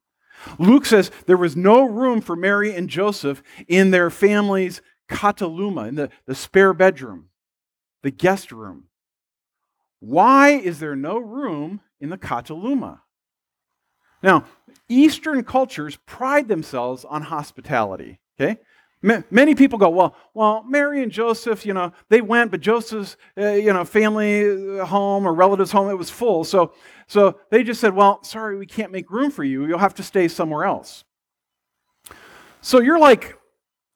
Luke 0.59 0.85
says 0.85 1.11
there 1.25 1.35
was 1.37 1.55
no 1.55 1.83
room 1.83 2.21
for 2.21 2.35
Mary 2.35 2.73
and 2.73 2.89
Joseph 2.89 3.43
in 3.67 3.91
their 3.91 4.09
family's 4.09 4.81
kataluma, 5.09 5.87
in 5.87 5.95
the, 5.95 6.09
the 6.25 6.35
spare 6.35 6.73
bedroom, 6.73 7.29
the 8.03 8.11
guest 8.11 8.51
room. 8.51 8.85
Why 9.99 10.51
is 10.51 10.79
there 10.79 10.95
no 10.95 11.17
room 11.17 11.81
in 11.99 12.09
the 12.09 12.17
kataluma? 12.17 12.99
Now, 14.23 14.45
Eastern 14.87 15.43
cultures 15.43 15.97
pride 16.05 16.47
themselves 16.47 17.03
on 17.03 17.23
hospitality. 17.23 18.19
Okay? 18.39 18.59
Many 19.01 19.53
people 19.53 19.77
go, 19.77 19.89
well, 19.89 20.15
well, 20.33 20.63
Mary 20.67 21.03
and 21.03 21.11
Joseph, 21.11 21.65
you 21.65 21.73
know, 21.73 21.93
they 22.09 22.19
went, 22.19 22.49
but 22.49 22.61
Joseph's, 22.61 23.15
uh, 23.37 23.51
you 23.51 23.71
know, 23.71 23.85
family 23.85 24.79
uh, 24.79 24.85
home 24.85 25.27
or 25.27 25.33
relatives 25.33 25.71
home, 25.71 25.89
it 25.89 25.97
was 25.97 26.09
full. 26.09 26.43
So, 26.43 26.73
so 27.05 27.39
they 27.51 27.63
just 27.63 27.79
said, 27.79 27.93
well, 27.93 28.23
sorry, 28.23 28.57
we 28.57 28.65
can't 28.65 28.91
make 28.91 29.11
room 29.11 29.29
for 29.29 29.43
you. 29.43 29.67
You'll 29.67 29.77
have 29.77 29.93
to 29.95 30.03
stay 30.03 30.27
somewhere 30.27 30.65
else. 30.65 31.03
So 32.61 32.81
you're 32.81 32.97
like 32.99 33.37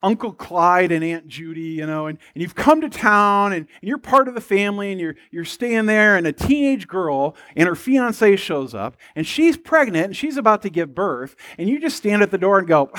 Uncle 0.04 0.34
Clyde 0.34 0.92
and 0.92 1.04
Aunt 1.04 1.28
Judy, 1.28 1.62
you 1.62 1.86
know, 1.86 2.06
and, 2.06 2.18
and 2.34 2.42
you've 2.42 2.56
come 2.56 2.82
to 2.82 2.90
town 2.90 3.54
and, 3.54 3.68
and 3.82 3.90
you're 3.90 3.98
part 3.98 4.28
of 4.28 4.36
the 4.36 4.42
family 4.42 4.92
and 4.92 5.02
you're, 5.02 5.16
you're 5.32 5.46
staying 5.46 5.88
there, 5.88 6.16
and 6.16 6.26
a 6.26 6.32
teenage 6.32 6.88
girl 6.88 7.36
and 7.56 7.68
her 7.68 7.76
fiance 7.76 8.36
shows 8.36 8.74
up, 8.74 8.98
and 9.16 9.28
she's 9.28 9.58
pregnant 9.58 10.06
and 10.06 10.16
she's 10.16 10.38
about 10.38 10.62
to 10.62 10.70
give 10.70 10.96
birth, 10.96 11.36
and 11.58 11.70
you 11.70 11.80
just 11.80 11.98
stand 11.98 12.22
at 12.22 12.32
the 12.32 12.38
door 12.38 12.60
and 12.60 12.68
go, 12.68 12.92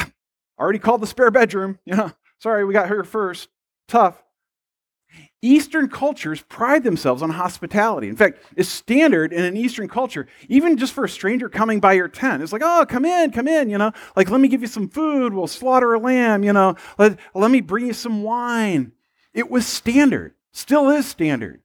Already 0.59 0.79
called 0.79 1.03
the 1.03 1.07
spare 1.07 1.31
bedroom. 1.31 1.79
Yeah, 1.87 2.11
sorry, 2.39 2.65
we 2.65 2.73
got 2.73 2.89
here 2.89 3.05
first. 3.05 3.49
Tough. 3.89 4.23
Eastern 5.45 5.89
cultures 5.89 6.41
pride 6.43 6.85
themselves 6.85 7.21
on 7.21 7.31
hospitality. 7.31 8.09
In 8.09 8.15
fact, 8.17 8.39
it's 8.57 8.69
standard 8.69 9.33
in 9.33 9.45
an 9.45 9.57
Eastern 9.57 9.89
culture, 9.89 10.29
even 10.49 10.77
just 10.79 10.93
for 10.93 11.05
a 11.05 11.09
stranger 11.09 11.49
coming 11.49 11.81
by 11.81 11.95
your 11.95 12.07
tent. 12.07 12.43
It's 12.43 12.53
like, 12.53 12.63
oh, 12.65 12.87
come 12.89 13.05
in, 13.05 13.33
come 13.33 13.49
in, 13.49 13.69
you 13.69 13.77
know, 13.77 13.91
like, 14.15 14.31
let 14.31 14.41
me 14.41 14.47
give 14.47 14.61
you 14.61 14.69
some 14.69 14.89
food. 14.89 15.35
We'll 15.35 15.49
slaughter 15.49 15.95
a 15.95 15.99
lamb, 15.99 16.45
you 16.45 16.53
know, 16.53 16.77
let, 16.97 17.19
let 17.35 17.51
me 17.51 17.61
bring 17.61 17.87
you 17.87 17.93
some 17.93 18.23
wine. 18.23 18.93
It 19.35 19.51
was 19.51 19.67
standard, 19.67 20.35
still 20.53 20.89
is 20.91 21.07
standard. 21.07 21.62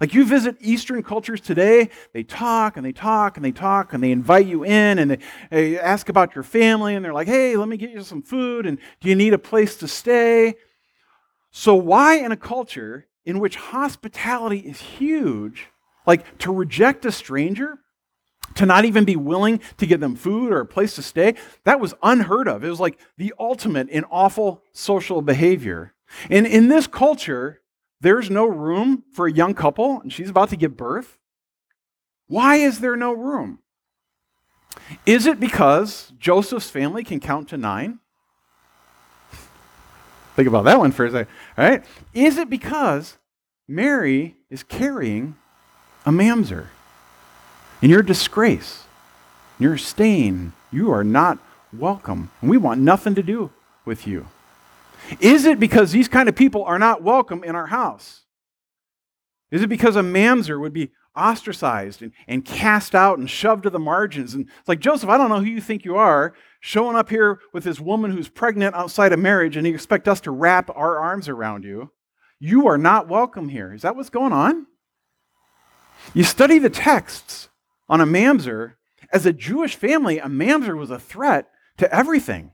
Like 0.00 0.14
you 0.14 0.24
visit 0.24 0.56
Eastern 0.60 1.02
cultures 1.02 1.42
today, 1.42 1.90
they 2.14 2.22
talk 2.22 2.78
and 2.78 2.86
they 2.86 2.92
talk 2.92 3.36
and 3.36 3.44
they 3.44 3.52
talk 3.52 3.92
and 3.92 4.02
they 4.02 4.10
invite 4.10 4.46
you 4.46 4.64
in 4.64 4.98
and 4.98 5.10
they, 5.10 5.18
they, 5.50 5.78
ask 5.78 6.08
about 6.08 6.34
your 6.34 6.42
family 6.42 6.94
and 6.94 7.04
they're 7.04 7.12
like, 7.12 7.28
hey, 7.28 7.54
let 7.56 7.68
me 7.68 7.76
get 7.76 7.90
you 7.90 8.02
some 8.02 8.22
food 8.22 8.64
and 8.64 8.78
do 9.00 9.10
you 9.10 9.14
need 9.14 9.34
a 9.34 9.38
place 9.38 9.76
to 9.76 9.86
stay? 9.86 10.54
So, 11.50 11.74
why 11.74 12.14
in 12.14 12.32
a 12.32 12.36
culture 12.36 13.06
in 13.26 13.40
which 13.40 13.56
hospitality 13.56 14.60
is 14.60 14.80
huge, 14.80 15.66
like 16.06 16.38
to 16.38 16.52
reject 16.52 17.04
a 17.04 17.12
stranger, 17.12 17.78
to 18.54 18.66
not 18.66 18.84
even 18.84 19.04
be 19.04 19.16
willing 19.16 19.60
to 19.76 19.86
give 19.86 20.00
them 20.00 20.16
food 20.16 20.52
or 20.52 20.60
a 20.60 20.66
place 20.66 20.94
to 20.94 21.02
stay, 21.02 21.34
that 21.64 21.78
was 21.78 21.94
unheard 22.02 22.48
of. 22.48 22.64
It 22.64 22.70
was 22.70 22.80
like 22.80 22.98
the 23.18 23.34
ultimate 23.38 23.88
in 23.90 24.04
awful 24.04 24.62
social 24.72 25.22
behavior. 25.22 25.94
And 26.28 26.46
in 26.46 26.68
this 26.68 26.86
culture, 26.86 27.60
there's 28.00 28.30
no 28.30 28.46
room 28.46 29.04
for 29.12 29.26
a 29.26 29.32
young 29.32 29.54
couple 29.54 30.00
and 30.00 30.12
she's 30.12 30.30
about 30.30 30.50
to 30.50 30.56
give 30.56 30.76
birth? 30.76 31.18
Why 32.26 32.56
is 32.56 32.80
there 32.80 32.96
no 32.96 33.12
room? 33.12 33.58
Is 35.04 35.26
it 35.26 35.40
because 35.40 36.12
Joseph's 36.18 36.70
family 36.70 37.04
can 37.04 37.20
count 37.20 37.48
to 37.48 37.56
nine? 37.56 37.98
Think 40.36 40.48
about 40.48 40.64
that 40.64 40.78
one 40.78 40.92
for 40.92 41.06
a 41.06 41.10
second. 41.10 41.32
All 41.58 41.68
right? 41.68 41.84
Is 42.14 42.38
it 42.38 42.48
because 42.48 43.18
Mary 43.68 44.36
is 44.48 44.62
carrying 44.62 45.36
a 46.06 46.10
mamzer? 46.10 46.68
And 47.82 47.90
you're 47.90 48.00
a 48.00 48.06
disgrace. 48.06 48.84
You're 49.58 49.74
a 49.74 49.78
stain. 49.78 50.52
You 50.72 50.92
are 50.92 51.04
not 51.04 51.38
welcome. 51.72 52.30
And 52.40 52.48
we 52.48 52.56
want 52.56 52.80
nothing 52.80 53.14
to 53.16 53.22
do 53.22 53.50
with 53.84 54.06
you. 54.06 54.28
Is 55.20 55.44
it 55.44 55.58
because 55.58 55.92
these 55.92 56.08
kind 56.08 56.28
of 56.28 56.36
people 56.36 56.64
are 56.64 56.78
not 56.78 57.02
welcome 57.02 57.44
in 57.44 57.54
our 57.54 57.66
house? 57.66 58.24
Is 59.50 59.62
it 59.62 59.68
because 59.68 59.96
a 59.96 60.02
mamzer 60.02 60.60
would 60.60 60.72
be 60.72 60.92
ostracized 61.16 62.02
and, 62.02 62.12
and 62.28 62.44
cast 62.44 62.94
out 62.94 63.18
and 63.18 63.28
shoved 63.28 63.64
to 63.64 63.70
the 63.70 63.78
margins? 63.78 64.34
And 64.34 64.48
it's 64.58 64.68
like, 64.68 64.80
Joseph, 64.80 65.08
I 65.08 65.16
don't 65.16 65.28
know 65.28 65.40
who 65.40 65.46
you 65.46 65.60
think 65.60 65.84
you 65.84 65.96
are, 65.96 66.34
showing 66.60 66.96
up 66.96 67.10
here 67.10 67.40
with 67.52 67.64
this 67.64 67.80
woman 67.80 68.12
who's 68.12 68.28
pregnant 68.28 68.76
outside 68.76 69.12
of 69.12 69.18
marriage, 69.18 69.56
and 69.56 69.66
you 69.66 69.74
expect 69.74 70.06
us 70.06 70.20
to 70.22 70.30
wrap 70.30 70.70
our 70.74 70.98
arms 70.98 71.28
around 71.28 71.64
you. 71.64 71.90
You 72.38 72.68
are 72.68 72.78
not 72.78 73.08
welcome 73.08 73.48
here. 73.48 73.72
Is 73.74 73.82
that 73.82 73.96
what's 73.96 74.10
going 74.10 74.32
on? 74.32 74.66
You 76.14 76.24
study 76.24 76.58
the 76.58 76.70
texts 76.70 77.48
on 77.88 78.00
a 78.00 78.06
mamzer. 78.06 78.74
As 79.12 79.26
a 79.26 79.32
Jewish 79.32 79.74
family, 79.74 80.18
a 80.18 80.26
mamzer 80.26 80.76
was 80.76 80.90
a 80.90 80.98
threat 80.98 81.48
to 81.78 81.92
everything. 81.92 82.52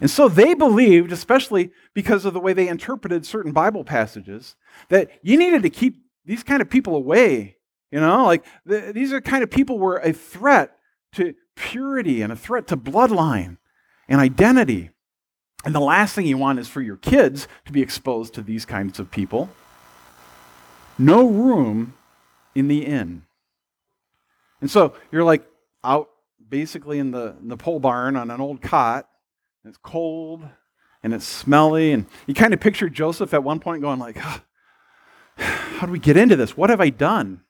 And 0.00 0.10
so 0.10 0.28
they 0.28 0.54
believed, 0.54 1.12
especially 1.12 1.70
because 1.92 2.24
of 2.24 2.32
the 2.32 2.40
way 2.40 2.52
they 2.52 2.68
interpreted 2.68 3.26
certain 3.26 3.52
Bible 3.52 3.84
passages, 3.84 4.56
that 4.88 5.10
you 5.22 5.38
needed 5.38 5.62
to 5.62 5.70
keep 5.70 6.02
these 6.24 6.42
kind 6.42 6.62
of 6.62 6.70
people 6.70 6.96
away. 6.96 7.56
You 7.90 8.00
know, 8.00 8.24
like 8.24 8.44
the, 8.64 8.92
these 8.94 9.12
are 9.12 9.20
kind 9.20 9.42
of 9.44 9.50
people 9.50 9.78
were 9.78 9.98
a 9.98 10.12
threat 10.12 10.76
to 11.12 11.34
purity 11.54 12.22
and 12.22 12.32
a 12.32 12.36
threat 12.36 12.66
to 12.68 12.76
bloodline 12.76 13.58
and 14.08 14.20
identity. 14.20 14.90
And 15.64 15.74
the 15.74 15.80
last 15.80 16.14
thing 16.14 16.26
you 16.26 16.38
want 16.38 16.58
is 16.58 16.68
for 16.68 16.82
your 16.82 16.96
kids 16.96 17.46
to 17.66 17.72
be 17.72 17.82
exposed 17.82 18.34
to 18.34 18.42
these 18.42 18.66
kinds 18.66 18.98
of 18.98 19.10
people. 19.10 19.48
No 20.98 21.28
room 21.28 21.94
in 22.54 22.68
the 22.68 22.84
inn. 22.84 23.22
And 24.60 24.70
so 24.70 24.94
you're 25.10 25.24
like 25.24 25.46
out 25.82 26.08
basically 26.48 26.98
in 26.98 27.10
the, 27.10 27.36
in 27.40 27.48
the 27.48 27.56
pole 27.56 27.80
barn 27.80 28.16
on 28.16 28.30
an 28.30 28.40
old 28.40 28.60
cot, 28.60 29.08
it's 29.64 29.78
cold 29.82 30.46
and 31.02 31.14
it's 31.14 31.24
smelly. 31.24 31.92
And 31.92 32.06
you 32.26 32.34
kind 32.34 32.54
of 32.54 32.60
picture 32.60 32.88
Joseph 32.88 33.34
at 33.34 33.44
one 33.44 33.60
point 33.60 33.82
going 33.82 33.98
like, 33.98 34.16
how 35.36 35.86
do 35.86 35.92
we 35.92 35.98
get 35.98 36.16
into 36.16 36.36
this? 36.36 36.56
What 36.56 36.70
have 36.70 36.80
I 36.80 36.90
done? 36.90 37.42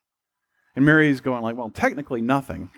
And 0.77 0.85
Mary's 0.85 1.21
going 1.21 1.43
like, 1.43 1.57
well, 1.57 1.71
technically 1.71 2.21
nothing. 2.21 2.71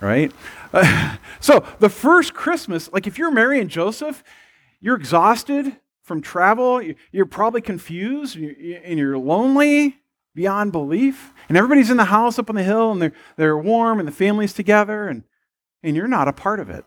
Right? 0.00 0.32
Uh, 0.72 1.16
so 1.40 1.66
the 1.80 1.88
first 1.88 2.34
Christmas, 2.34 2.90
like 2.92 3.06
if 3.06 3.18
you're 3.18 3.30
Mary 3.30 3.60
and 3.60 3.70
Joseph, 3.70 4.22
you're 4.80 4.96
exhausted 4.96 5.76
from 6.02 6.22
travel, 6.22 6.80
you're 7.12 7.26
probably 7.26 7.60
confused, 7.60 8.36
and 8.36 8.98
you're 8.98 9.18
lonely 9.18 9.98
beyond 10.34 10.72
belief. 10.72 11.34
And 11.48 11.58
everybody's 11.58 11.90
in 11.90 11.98
the 11.98 12.06
house 12.06 12.38
up 12.38 12.48
on 12.48 12.56
the 12.56 12.62
hill, 12.62 12.92
and 12.92 13.02
they're, 13.02 13.12
they're 13.36 13.58
warm, 13.58 13.98
and 13.98 14.08
the 14.08 14.12
family's 14.12 14.54
together, 14.54 15.06
and, 15.08 15.24
and 15.82 15.94
you're 15.94 16.08
not 16.08 16.26
a 16.26 16.32
part 16.32 16.60
of 16.60 16.70
it. 16.70 16.86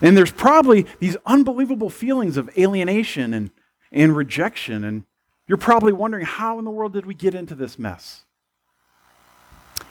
And 0.00 0.16
there's 0.16 0.32
probably 0.32 0.86
these 0.98 1.16
unbelievable 1.24 1.90
feelings 1.90 2.36
of 2.36 2.50
alienation 2.58 3.32
and, 3.32 3.50
and 3.92 4.16
rejection. 4.16 4.84
And 4.84 5.04
you're 5.46 5.58
probably 5.58 5.92
wondering, 5.92 6.24
how 6.24 6.58
in 6.58 6.64
the 6.64 6.70
world 6.70 6.92
did 6.92 7.06
we 7.06 7.14
get 7.14 7.34
into 7.34 7.54
this 7.54 7.78
mess? 7.78 8.24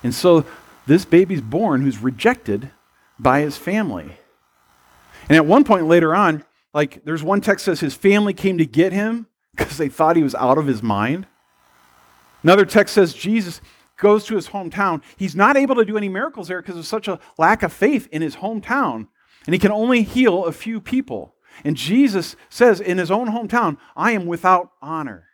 And 0.04 0.13
so 0.13 0.46
this 0.86 1.06
baby's 1.06 1.42
born 1.42 1.82
who's 1.82 2.00
rejected 2.00 2.72
by 3.18 3.42
his 3.42 3.58
family. 3.58 4.18
And 5.30 5.38
at 5.38 5.46
one 5.46 5.63
point 5.63 5.88
later 5.88 6.13
on, 6.13 6.44
like 6.74 7.04
there's 7.06 7.24
one 7.24 7.42
text 7.42 7.66
says 7.66 7.80
his 7.80 7.96
family 7.96 8.34
came 8.34 8.58
to 8.58 8.66
get 8.66 8.92
him 8.92 9.28
because 9.56 9.78
they 9.78 9.89
thought 9.89 10.16
he 10.16 10.24
was 10.24 10.36
out 10.36 10.58
of 10.58 10.68
his 10.68 10.84
mind. 10.84 11.28
Another 12.42 12.66
text 12.66 12.94
says 12.96 13.13
Jesus 13.13 13.62
goes 13.98 14.26
to 14.26 14.36
his 14.36 14.50
hometown. 14.50 15.02
He's 15.16 15.36
not 15.36 15.56
able 15.56 15.76
to 15.76 15.86
do 15.86 15.98
any 15.98 16.10
miracles 16.10 16.48
there 16.48 16.62
because 16.62 16.78
of 16.78 16.86
such 16.86 17.08
a 17.08 17.20
lack 17.38 17.63
of 17.63 17.72
faith 17.72 18.08
in 18.12 18.22
his 18.22 18.38
hometown. 18.38 19.08
And 19.45 19.53
he 19.53 19.60
can 19.60 19.71
only 19.71 20.03
heal 20.03 20.45
a 20.45 20.51
few 20.51 20.79
people. 20.79 21.36
And 21.63 21.77
Jesus 21.77 22.36
says 22.49 22.79
in 22.79 22.97
his 22.97 23.12
own 23.12 23.27
hometown, 23.27 23.77
I 23.95 24.12
am 24.12 24.25
without 24.25 24.71
honor. 24.82 25.27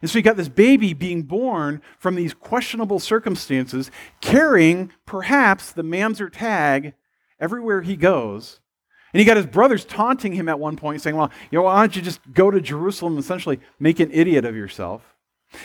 And 0.00 0.10
so 0.10 0.18
you 0.18 0.22
got 0.22 0.36
this 0.36 0.48
baby 0.48 0.94
being 0.94 1.22
born 1.22 1.80
from 1.98 2.16
these 2.16 2.34
questionable 2.34 2.98
circumstances, 2.98 3.90
carrying 4.20 4.90
perhaps 5.06 5.70
the 5.70 5.84
Mamzer 5.84 6.30
tag 6.30 6.94
everywhere 7.38 7.82
he 7.82 7.96
goes. 7.96 8.58
And 9.12 9.20
you 9.20 9.26
got 9.26 9.36
his 9.36 9.46
brothers 9.46 9.84
taunting 9.84 10.32
him 10.32 10.48
at 10.48 10.58
one 10.58 10.76
point, 10.76 11.02
saying, 11.02 11.14
Well, 11.14 11.30
you 11.50 11.58
know, 11.58 11.64
why 11.64 11.80
don't 11.80 11.94
you 11.94 12.02
just 12.02 12.20
go 12.32 12.50
to 12.50 12.60
Jerusalem 12.60 13.14
and 13.14 13.22
essentially 13.22 13.60
make 13.78 14.00
an 14.00 14.10
idiot 14.10 14.44
of 14.44 14.56
yourself? 14.56 15.02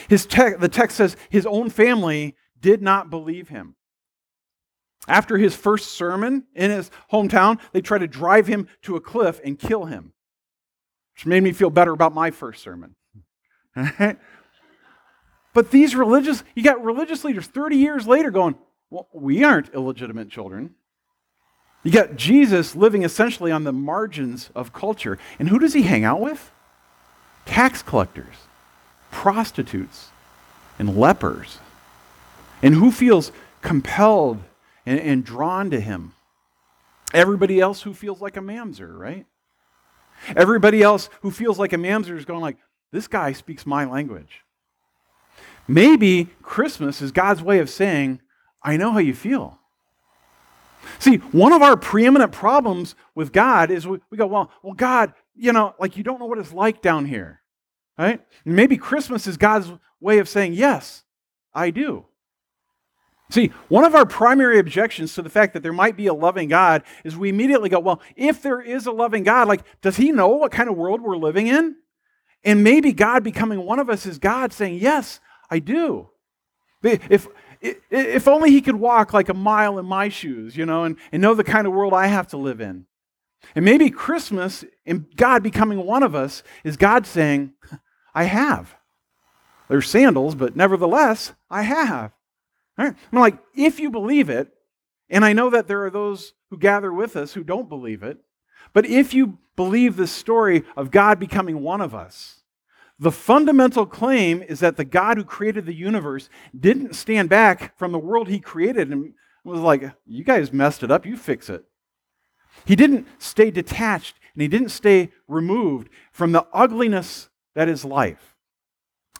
His 0.08 0.26
te- 0.26 0.56
the 0.60 0.70
text 0.70 0.98
says 0.98 1.16
his 1.30 1.46
own 1.46 1.70
family 1.70 2.36
did 2.60 2.82
not 2.82 3.10
believe 3.10 3.48
him. 3.48 3.76
After 5.08 5.38
his 5.38 5.56
first 5.56 5.94
sermon 5.94 6.46
in 6.54 6.72
his 6.72 6.92
hometown, 7.12 7.60
they 7.72 7.82
tried 7.82 8.00
to 8.00 8.08
drive 8.08 8.48
him 8.48 8.68
to 8.84 8.96
a 8.96 9.02
cliff 9.02 9.40
and 9.44 9.58
kill 9.58 9.86
him, 9.86 10.14
which 11.16 11.26
made 11.26 11.44
me 11.44 11.54
feel 11.54 11.70
better 11.70 11.92
about 11.92 12.14
my 12.14 12.32
first 12.32 12.62
sermon. 12.62 12.96
but 15.54 15.72
these 15.72 15.96
religious, 15.96 16.44
you 16.56 16.64
got 16.64 16.84
religious 16.84 17.24
leaders 17.24 17.48
30 17.48 17.78
years 17.78 18.08
later 18.08 18.32
going, 18.32 18.56
well, 18.90 19.08
we 19.14 19.44
aren't 19.44 19.74
illegitimate 19.74 20.30
children. 20.30 20.76
You 21.84 21.92
got 21.92 22.16
Jesus 22.16 22.76
living 22.76 23.04
essentially 23.04 23.52
on 23.52 23.64
the 23.64 23.72
margins 23.72 24.50
of 24.56 24.74
culture. 24.74 25.18
And 25.40 25.48
who 25.48 25.60
does 25.60 25.74
he 25.74 25.84
hang 25.84 26.04
out 26.04 26.20
with? 26.20 26.52
Tax 27.46 27.82
collectors, 27.82 28.36
prostitutes, 29.10 30.10
and 30.80 30.98
lepers. 30.98 31.60
And 32.62 32.76
who 32.76 32.92
feels 32.92 33.32
compelled 33.62 34.44
and, 34.88 35.00
and 35.02 35.26
drawn 35.26 35.70
to 35.70 35.80
him. 35.80 36.14
Everybody 37.14 37.60
else 37.60 37.82
who 37.82 37.94
feels 37.94 38.22
like 38.22 38.38
a 38.38 38.42
mamzer, 38.42 38.98
right? 38.98 39.26
Everybody 40.36 40.82
else 40.82 41.10
who 41.22 41.30
feels 41.30 41.60
like 41.60 41.74
a 41.74 41.78
mamzer 41.78 42.18
is 42.18 42.26
going 42.26 42.40
like, 42.40 42.58
this 42.92 43.08
guy 43.08 43.34
speaks 43.34 43.66
my 43.66 43.84
language. 43.84 44.42
Maybe 45.68 46.30
Christmas 46.42 47.02
is 47.02 47.12
God's 47.12 47.44
way 47.44 47.60
of 47.60 47.70
saying, 47.70 48.22
I 48.64 48.78
know 48.78 48.92
how 48.92 49.00
you 49.00 49.14
feel. 49.14 49.60
See, 51.00 51.18
one 51.18 51.52
of 51.52 51.62
our 51.62 51.76
preeminent 51.76 52.32
problems 52.32 52.96
with 53.14 53.34
God 53.34 53.70
is 53.70 53.86
we, 53.86 54.00
we 54.10 54.18
go, 54.18 54.26
well, 54.26 54.50
well, 54.64 54.74
God, 54.74 55.14
you 55.36 55.52
know, 55.52 55.76
like 55.80 55.98
you 55.98 56.04
don't 56.04 56.20
know 56.20 56.26
what 56.26 56.40
it's 56.40 56.54
like 56.54 56.82
down 56.82 57.06
here. 57.06 57.42
Right? 58.00 58.22
Maybe 58.46 58.78
Christmas 58.78 59.28
is 59.28 59.36
God's 59.36 59.70
way 60.00 60.20
of 60.20 60.30
saying, 60.30 60.54
yes, 60.54 61.04
I 61.54 61.72
do. 61.72 62.06
See, 63.30 63.52
one 63.68 63.84
of 63.84 63.94
our 63.94 64.06
primary 64.06 64.58
objections 64.58 65.14
to 65.16 65.22
the 65.22 65.30
fact 65.30 65.54
that 65.54 65.62
there 65.62 65.74
might 65.74 65.98
be 65.98 66.08
a 66.08 66.14
loving 66.14 66.48
God 66.48 66.84
is 67.04 67.18
we 67.18 67.30
immediately 67.30 67.68
go, 67.68 67.80
well, 67.80 68.02
if 68.16 68.42
there 68.42 68.62
is 68.62 68.86
a 68.86 68.92
loving 68.92 69.24
God, 69.24 69.48
like, 69.48 69.64
does 69.82 69.98
he 69.98 70.12
know 70.12 70.30
what 70.30 70.52
kind 70.52 70.70
of 70.70 70.78
world 70.78 71.02
we're 71.02 71.18
living 71.18 71.48
in? 71.48 71.76
And 72.46 72.64
maybe 72.64 72.94
God 72.94 73.24
becoming 73.24 73.66
one 73.66 73.80
of 73.80 73.90
us 73.90 74.06
is 74.06 74.18
God 74.18 74.54
saying, 74.54 74.80
yes, 74.80 75.20
I 75.50 75.60
do. 75.60 76.10
If, 76.82 77.28
if 77.62 78.28
only 78.28 78.52
he 78.52 78.62
could 78.62 78.78
walk 78.78 79.12
like 79.12 79.28
a 79.28 79.34
mile 79.34 79.78
in 79.78 79.86
my 79.86 80.08
shoes, 80.08 80.56
you 80.56 80.66
know, 80.66 80.86
and, 80.86 80.96
and 81.12 81.22
know 81.22 81.34
the 81.34 81.44
kind 81.44 81.68
of 81.68 81.74
world 81.74 81.94
I 81.94 82.08
have 82.08 82.28
to 82.30 82.38
live 82.38 82.62
in. 82.62 82.86
And 83.56 83.66
maybe 83.66 83.90
Christmas 83.90 84.64
and 84.86 85.06
God 85.16 85.44
becoming 85.44 85.86
one 85.86 86.04
of 86.04 86.16
us 86.16 86.44
is 86.64 86.78
God 86.78 87.06
saying, 87.06 87.54
I 88.16 88.24
have. 88.24 88.76
There's 89.68 89.90
sandals, 89.90 90.36
but 90.36 90.56
nevertheless, 90.56 91.34
I 91.50 91.64
have. 91.64 92.14
Right? 92.78 92.94
I'm 93.12 93.20
like, 93.20 93.40
if 93.56 93.80
you 93.80 93.90
believe 93.90 94.30
it, 94.30 94.50
and 95.10 95.26
I 95.26 95.34
know 95.34 95.50
that 95.50 95.68
there 95.68 95.86
are 95.86 95.90
those 95.90 96.34
who 96.50 96.58
gather 96.58 96.94
with 96.94 97.16
us 97.16 97.34
who 97.34 97.44
don't 97.44 97.70
believe 97.70 98.04
it, 98.04 98.18
but 98.74 98.86
if 98.86 99.14
you 99.14 99.40
believe 99.56 99.96
the 99.96 100.08
story 100.08 100.64
of 100.76 100.92
God 100.92 101.20
becoming 101.20 101.62
one 101.62 101.82
of 101.82 101.96
us, 101.96 102.42
the 103.00 103.12
fundamental 103.12 103.86
claim 103.86 104.42
is 104.42 104.60
that 104.60 104.76
the 104.76 104.86
God 104.86 105.18
who 105.18 105.24
created 105.24 105.66
the 105.66 105.74
universe 105.74 106.30
didn't 106.58 106.96
stand 106.96 107.30
back 107.30 107.78
from 107.78 107.92
the 107.92 108.00
world 108.00 108.28
he 108.28 108.40
created 108.40 108.90
and 108.92 109.14
was 109.44 109.60
like, 109.60 109.84
You 110.06 110.24
guys 110.24 110.52
messed 110.52 110.84
it 110.84 110.92
up, 110.92 111.06
you 111.06 111.16
fix 111.16 111.50
it. 111.50 111.64
He 112.66 112.76
didn't 112.76 113.08
stay 113.20 113.52
detached 113.52 114.16
and 114.34 114.42
he 114.42 114.48
didn't 114.48 114.70
stay 114.70 115.12
removed 115.28 115.90
from 116.12 116.32
the 116.32 116.46
ugliness 116.54 117.30
that 117.56 117.70
is 117.70 117.86
life. 117.86 118.36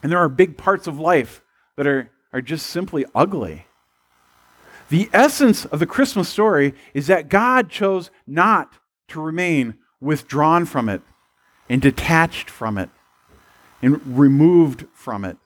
And 0.02 0.10
there 0.10 0.18
are 0.18 0.28
big 0.28 0.56
parts 0.56 0.86
of 0.86 0.98
life 0.98 1.42
that 1.76 1.86
are 1.86 2.10
are 2.32 2.40
just 2.40 2.66
simply 2.66 3.04
ugly. 3.14 3.66
The 4.88 5.10
essence 5.12 5.64
of 5.66 5.80
the 5.80 5.86
Christmas 5.86 6.28
story 6.28 6.74
is 6.94 7.06
that 7.08 7.28
God 7.28 7.68
chose 7.68 8.10
not 8.26 8.72
to 9.08 9.20
remain 9.20 9.74
withdrawn 10.00 10.64
from 10.64 10.88
it 10.88 11.02
and 11.68 11.82
detached 11.82 12.48
from 12.48 12.78
it 12.78 12.90
and 13.82 14.18
removed 14.18 14.86
from 14.92 15.24
it, 15.24 15.36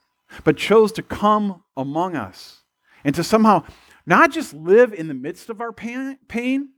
but 0.45 0.57
chose 0.57 0.93
to 0.93 1.03
come 1.03 1.63
among 1.77 2.17
us 2.17 2.61
and 3.05 3.15
to 3.15 3.25
somehow 3.25 3.65
not 4.07 4.33
just 4.33 4.55
live 4.55 4.93
in 4.93 5.09
the 5.09 5.15
midst 5.15 5.51
of 5.51 5.61
our 5.61 5.73
pain, 5.73 6.69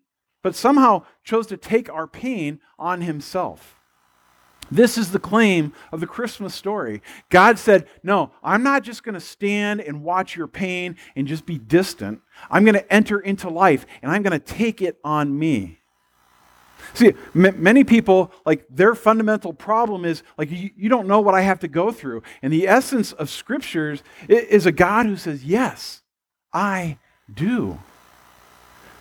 but 0.43 0.55
somehow 0.55 1.05
chose 1.23 1.47
to 1.47 1.57
take 1.57 1.91
our 1.91 2.07
pain 2.07 2.61
on 2.79 3.03
himself. 3.03 3.74
This 4.71 4.97
is 4.99 5.13
the 5.13 5.19
claim 5.19 5.73
of 5.93 6.01
the 6.01 6.07
Christmas 6.07 6.55
story. 6.55 7.03
God 7.31 7.59
said, 7.59 7.87
No, 8.03 8.33
I'm 8.43 8.63
not 8.63 8.83
just 8.83 9.03
going 9.03 9.15
to 9.15 9.21
stand 9.21 9.81
and 9.81 10.03
watch 10.03 10.37
your 10.37 10.47
pain 10.47 10.97
and 11.17 11.27
just 11.27 11.47
be 11.47 11.59
distant. 11.59 12.21
I'm 12.51 12.65
going 12.65 12.75
to 12.75 12.93
enter 12.93 13.21
into 13.21 13.49
life 13.49 13.87
and 14.03 14.11
I'm 14.11 14.23
going 14.23 14.39
to 14.39 14.45
take 14.45 14.83
it 14.83 14.99
on 15.05 15.39
me. 15.39 15.79
See, 16.93 17.15
m- 17.35 17.63
many 17.63 17.85
people, 17.85 18.33
like, 18.45 18.67
their 18.69 18.95
fundamental 18.95 19.53
problem 19.53 20.05
is, 20.05 20.23
like, 20.37 20.51
you, 20.51 20.71
you, 20.77 20.89
don't 20.89 21.09
know 21.09 21.21
what 21.21 21.35
I 21.35 21.41
have 21.41 21.61
to 21.61 21.69
go 21.69 21.91
through. 21.91 22.23
And 22.43 22.53
the 22.53 22.69
essence 22.69 23.13
of 23.13 23.31
scriptures 23.31 24.03
is 24.29 24.67
a 24.67 24.73
God 24.73 25.07
who 25.07 25.17
says, 25.17 25.45
Yes, 25.45 26.03
I 26.53 26.99
do. 27.33 27.79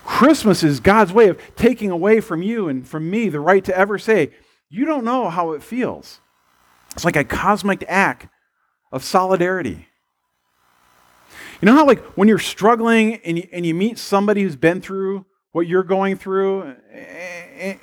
Christmas 0.04 0.62
is 0.62 0.80
God's 0.80 1.12
way 1.12 1.28
of 1.28 1.40
taking 1.56 1.90
away 1.90 2.20
from 2.20 2.42
you 2.42 2.68
and 2.68 2.86
from 2.86 3.08
me 3.08 3.28
the 3.28 3.40
right 3.40 3.64
to 3.64 3.76
ever 3.76 3.98
say, 3.98 4.30
you 4.74 4.84
don't 4.84 5.04
know 5.04 5.30
how 5.30 5.52
it 5.52 5.62
feels. 5.62 6.20
It's 6.92 7.04
like 7.04 7.16
a 7.16 7.24
cosmic 7.24 7.84
act 7.86 8.28
of 8.90 9.04
solidarity. 9.04 9.86
You 11.60 11.66
know 11.66 11.74
how, 11.74 11.86
like, 11.86 12.00
when 12.16 12.26
you're 12.26 12.38
struggling 12.38 13.16
and 13.24 13.38
you, 13.38 13.48
and 13.52 13.64
you 13.64 13.72
meet 13.72 13.98
somebody 13.98 14.42
who's 14.42 14.56
been 14.56 14.80
through 14.80 15.24
what 15.52 15.68
you're 15.68 15.84
going 15.84 16.16
through, 16.16 16.74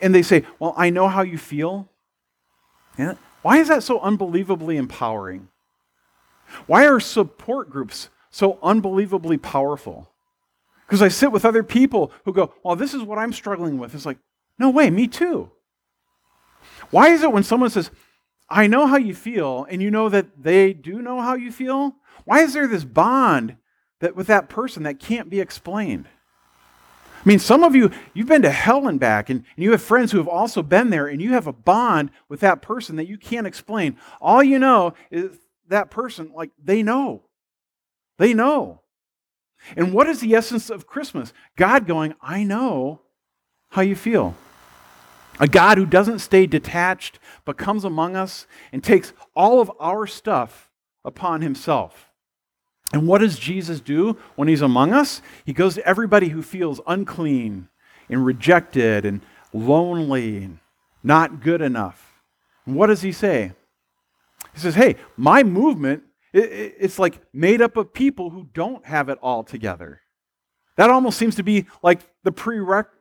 and 0.02 0.14
they 0.14 0.22
say, 0.22 0.44
Well, 0.60 0.74
I 0.76 0.90
know 0.90 1.08
how 1.08 1.22
you 1.22 1.38
feel. 1.38 1.90
Yeah. 2.98 3.16
Why 3.42 3.58
is 3.58 3.70
that 3.70 3.84
so 3.84 4.00
unbelievably 4.02 4.76
empowering? 4.76 5.48
Why 6.68 6.86
are 6.86 7.00
support 7.00 7.70
groups 7.70 8.10
so 8.30 8.60
unbelievably 8.62 9.38
powerful? 9.38 10.10
Because 10.86 11.02
I 11.02 11.08
sit 11.08 11.32
with 11.32 11.46
other 11.46 11.64
people 11.64 12.12
who 12.26 12.34
go, 12.34 12.54
Well, 12.64 12.76
this 12.76 12.94
is 12.94 13.02
what 13.04 13.18
I'm 13.18 13.32
struggling 13.32 13.78
with. 13.78 13.96
It's 13.96 14.06
like, 14.06 14.20
No 14.60 14.70
way, 14.70 14.90
me 14.90 15.08
too. 15.08 15.50
Why 16.92 17.10
is 17.10 17.24
it 17.24 17.32
when 17.32 17.44
someone 17.44 17.70
says, 17.70 17.90
I 18.50 18.68
know 18.68 18.86
how 18.86 18.98
you 18.98 19.16
feel, 19.16 19.66
and 19.70 19.82
you 19.82 19.90
know 19.90 20.10
that 20.10 20.44
they 20.44 20.74
do 20.74 21.02
know 21.02 21.22
how 21.22 21.36
you 21.36 21.52
feel? 21.52 21.96
Why 22.26 22.42
is 22.42 22.54
there 22.54 22.68
this 22.68 22.84
bond 22.84 23.56
that 24.00 24.16
with 24.16 24.28
that 24.28 24.50
person 24.50 24.84
that 24.84 25.00
can't 25.00 25.30
be 25.30 25.40
explained? 25.40 26.08
I 27.24 27.30
mean, 27.30 27.40
some 27.40 27.64
of 27.64 27.76
you, 27.76 27.92
you've 28.14 28.28
been 28.28 28.42
to 28.42 28.52
hell 28.52 28.88
and 28.88 29.00
back, 29.00 29.30
and, 29.30 29.46
and, 29.56 29.64
you 29.64 29.72
have 29.72 29.82
friends 29.82 30.12
who 30.12 30.18
have 30.18 30.28
also 30.28 30.64
been 30.64 30.90
there, 30.90 31.08
and 31.08 31.22
you 31.22 31.34
have 31.34 31.48
a 31.48 31.54
bond 31.54 32.10
with 32.28 32.40
that 32.40 32.62
person 32.62 32.96
that 32.96 33.08
you 33.08 33.18
can't 33.18 33.48
explain. 33.48 33.96
All 34.20 34.44
you 34.44 34.60
know 34.60 34.96
is 35.12 35.38
that 35.68 35.92
person, 35.92 36.32
like, 36.36 36.50
they 36.62 36.82
know. 36.84 37.22
They 38.18 38.34
know. 38.34 38.82
And 39.78 39.94
what 39.94 40.08
is 40.08 40.20
the 40.20 40.34
essence 40.34 40.70
of 40.70 40.88
Christmas? 40.88 41.32
God 41.56 41.86
going, 41.86 42.16
I 42.22 42.44
know 42.44 43.02
how 43.70 43.82
you 43.82 43.96
feel. 43.96 44.36
A 45.42 45.48
God 45.48 45.80
who 45.80 45.88
doesn't 45.88 46.20
stay 46.20 46.46
detached, 46.46 47.18
but 47.46 47.58
comes 47.58 47.84
among 47.84 48.16
us 48.16 48.46
and 48.72 48.84
takes 48.84 49.12
all 49.36 49.60
of 49.60 49.72
our 49.80 50.06
stuff 50.06 50.70
upon 51.04 51.42
himself. 51.42 52.12
And 52.94 53.08
what 53.08 53.22
does 53.22 53.40
Jesus 53.40 53.80
do 53.80 54.18
when 54.36 54.48
he's 54.48 54.62
among 54.62 54.94
us? 54.94 55.24
He 55.44 55.52
goes 55.52 55.74
to 55.76 55.86
everybody 55.86 56.30
who 56.30 56.44
feels 56.44 56.80
unclean 56.86 57.70
and 58.08 58.24
rejected 58.24 59.04
and 59.04 59.22
lonely 59.52 60.44
and 60.44 60.60
not 61.02 61.42
good 61.42 61.62
enough. 61.62 62.22
And 62.68 62.76
what 62.76 62.88
does 62.88 63.02
he 63.02 63.12
say? 63.12 63.54
He 64.54 64.60
says, 64.60 64.76
Hey, 64.76 64.98
my 65.18 65.42
movement, 65.42 66.04
it's 66.34 67.00
like 67.00 67.20
made 67.34 67.64
up 67.64 67.78
of 67.78 67.94
people 67.94 68.30
who 68.30 68.48
don't 68.54 68.86
have 68.86 69.10
it 69.10 69.18
all 69.24 69.44
together. 69.44 70.02
That 70.76 70.92
almost 70.92 71.18
seems 71.18 71.36
to 71.38 71.44
be 71.44 71.66
like 71.82 72.02
the 72.24 72.32
prerequisite. 72.32 73.01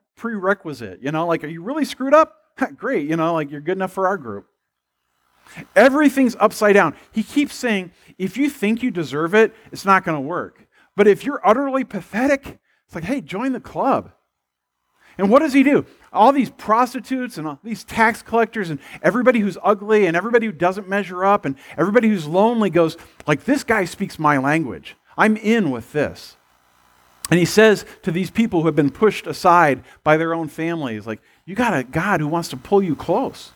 You 1.03 1.13
know, 1.13 1.27
like, 1.27 1.45
are 1.45 1.49
you 1.49 1.63
really 1.63 1.85
screwed 1.85 2.15
up? 2.15 2.37
Great, 2.77 3.09
you 3.09 3.17
know, 3.17 3.35
like 3.35 3.51
you're 3.51 3.61
good 3.61 3.79
enough 3.79 3.93
for 3.93 4.07
our 4.07 4.19
group. 4.19 4.47
Everything's 5.75 6.37
upside 6.39 6.75
down. 6.75 6.95
He 7.11 7.23
keeps 7.23 7.55
saying, 7.55 7.93
if 8.19 8.37
you 8.37 8.49
think 8.51 8.83
you 8.83 8.91
deserve 8.91 9.35
it, 9.35 9.55
it's 9.73 9.85
not 9.85 10.05
going 10.05 10.17
to 10.17 10.21
work. 10.21 10.67
But 10.97 11.09
if 11.09 11.25
you're 11.25 11.41
utterly 11.45 11.85
pathetic, 11.85 12.59
it's 12.87 12.95
like, 12.95 13.05
hey, 13.05 13.21
join 13.21 13.53
the 13.53 13.61
club. 13.61 14.13
And 15.19 15.31
what 15.31 15.41
does 15.41 15.53
he 15.53 15.63
do? 15.63 15.85
All 16.13 16.33
these 16.33 16.51
prostitutes 16.51 17.37
and 17.37 17.47
all 17.47 17.59
these 17.63 17.85
tax 17.85 18.23
collectors 18.23 18.71
and 18.71 18.79
everybody 19.03 19.41
who's 19.41 19.59
ugly 19.63 20.07
and 20.07 20.17
everybody 20.17 20.47
who 20.47 20.53
doesn't 20.53 20.89
measure 20.89 21.25
up 21.25 21.45
and 21.45 21.57
everybody 21.77 22.09
who's 22.09 22.27
lonely 22.27 22.71
goes, 22.71 22.97
like, 23.27 23.45
this 23.45 23.65
guy 23.65 23.85
speaks 23.85 24.19
my 24.19 24.39
language. 24.39 24.97
I'm 25.17 25.37
in 25.37 25.71
with 25.71 25.93
this. 25.93 26.37
And 27.31 27.39
he 27.39 27.45
says 27.45 27.85
to 28.03 28.11
these 28.11 28.31
people 28.31 28.61
who 28.61 28.67
have 28.67 28.77
been 28.77 28.91
pushed 28.91 29.27
aside 29.27 29.85
by 30.03 30.17
their 30.17 30.35
own 30.35 30.49
families, 30.49 31.07
like, 31.07 31.21
you 31.47 31.55
got 31.55 31.79
a 31.79 31.85
God 31.85 32.21
who 32.21 32.27
wants 32.27 32.49
to 32.49 32.57
pull 32.57 32.83
you 32.83 32.97
close. 32.97 33.53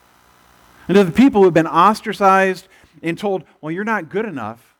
And 0.87 0.97
to 0.97 1.05
the 1.05 1.13
people 1.13 1.41
who 1.41 1.47
have 1.47 1.55
been 1.55 1.67
ostracized 1.67 2.69
and 3.03 3.19
told, 3.19 3.45
well, 3.61 3.73
you're 3.73 3.85
not 3.85 4.09
good 4.09 4.25
enough, 4.25 4.75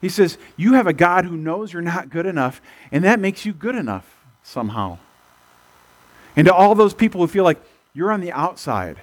he 0.00 0.08
says, 0.08 0.38
you 0.56 0.74
have 0.74 0.86
a 0.86 0.92
God 0.92 1.24
who 1.24 1.36
knows 1.36 1.72
you're 1.72 1.82
not 1.82 2.10
good 2.10 2.26
enough, 2.26 2.60
and 2.92 3.04
that 3.04 3.20
makes 3.20 3.44
you 3.44 3.52
good 3.52 3.74
enough 3.74 4.24
somehow. 4.42 4.98
And 6.36 6.46
to 6.46 6.54
all 6.54 6.74
those 6.74 6.94
people 6.94 7.20
who 7.20 7.26
feel 7.26 7.44
like 7.44 7.60
you're 7.92 8.12
on 8.12 8.20
the 8.20 8.32
outside 8.32 8.98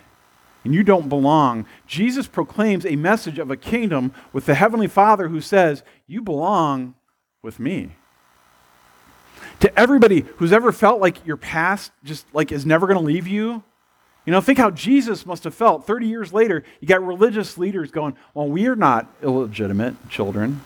and 0.64 0.74
you 0.74 0.84
don't 0.84 1.10
belong, 1.10 1.66
Jesus 1.88 2.28
proclaims 2.28 2.86
a 2.86 2.96
message 2.96 3.40
of 3.40 3.52
a 3.52 3.58
kingdom 3.58 4.14
with 4.32 4.46
the 4.46 4.56
Heavenly 4.56 4.88
Father 4.88 5.28
who 5.28 5.42
says, 5.42 5.84
You 6.08 6.22
belong 6.22 6.94
with 7.42 7.60
me. 7.60 7.94
To 9.60 9.80
everybody 9.80 10.26
who's 10.38 10.52
ever 10.52 10.72
felt 10.72 11.00
like 11.00 11.26
your 11.26 11.38
past 11.38 11.92
just 12.04 12.26
like 12.34 12.52
is 12.52 12.66
never 12.66 12.88
going 12.88 13.00
to 13.00 13.06
leave 13.06 13.28
you, 13.28 13.64
you 14.26 14.32
know, 14.32 14.40
think 14.42 14.58
how 14.58 14.72
Jesus 14.72 15.26
must 15.26 15.44
have 15.44 15.54
felt 15.54 15.86
30 15.86 16.08
years 16.08 16.32
later. 16.32 16.64
You 16.80 16.88
got 16.88 17.06
religious 17.06 17.58
leaders 17.58 17.92
going, 17.92 18.16
Well, 18.34 18.48
we 18.48 18.68
are 18.68 18.76
not 18.76 19.08
illegitimate 19.22 20.10
children. 20.10 20.62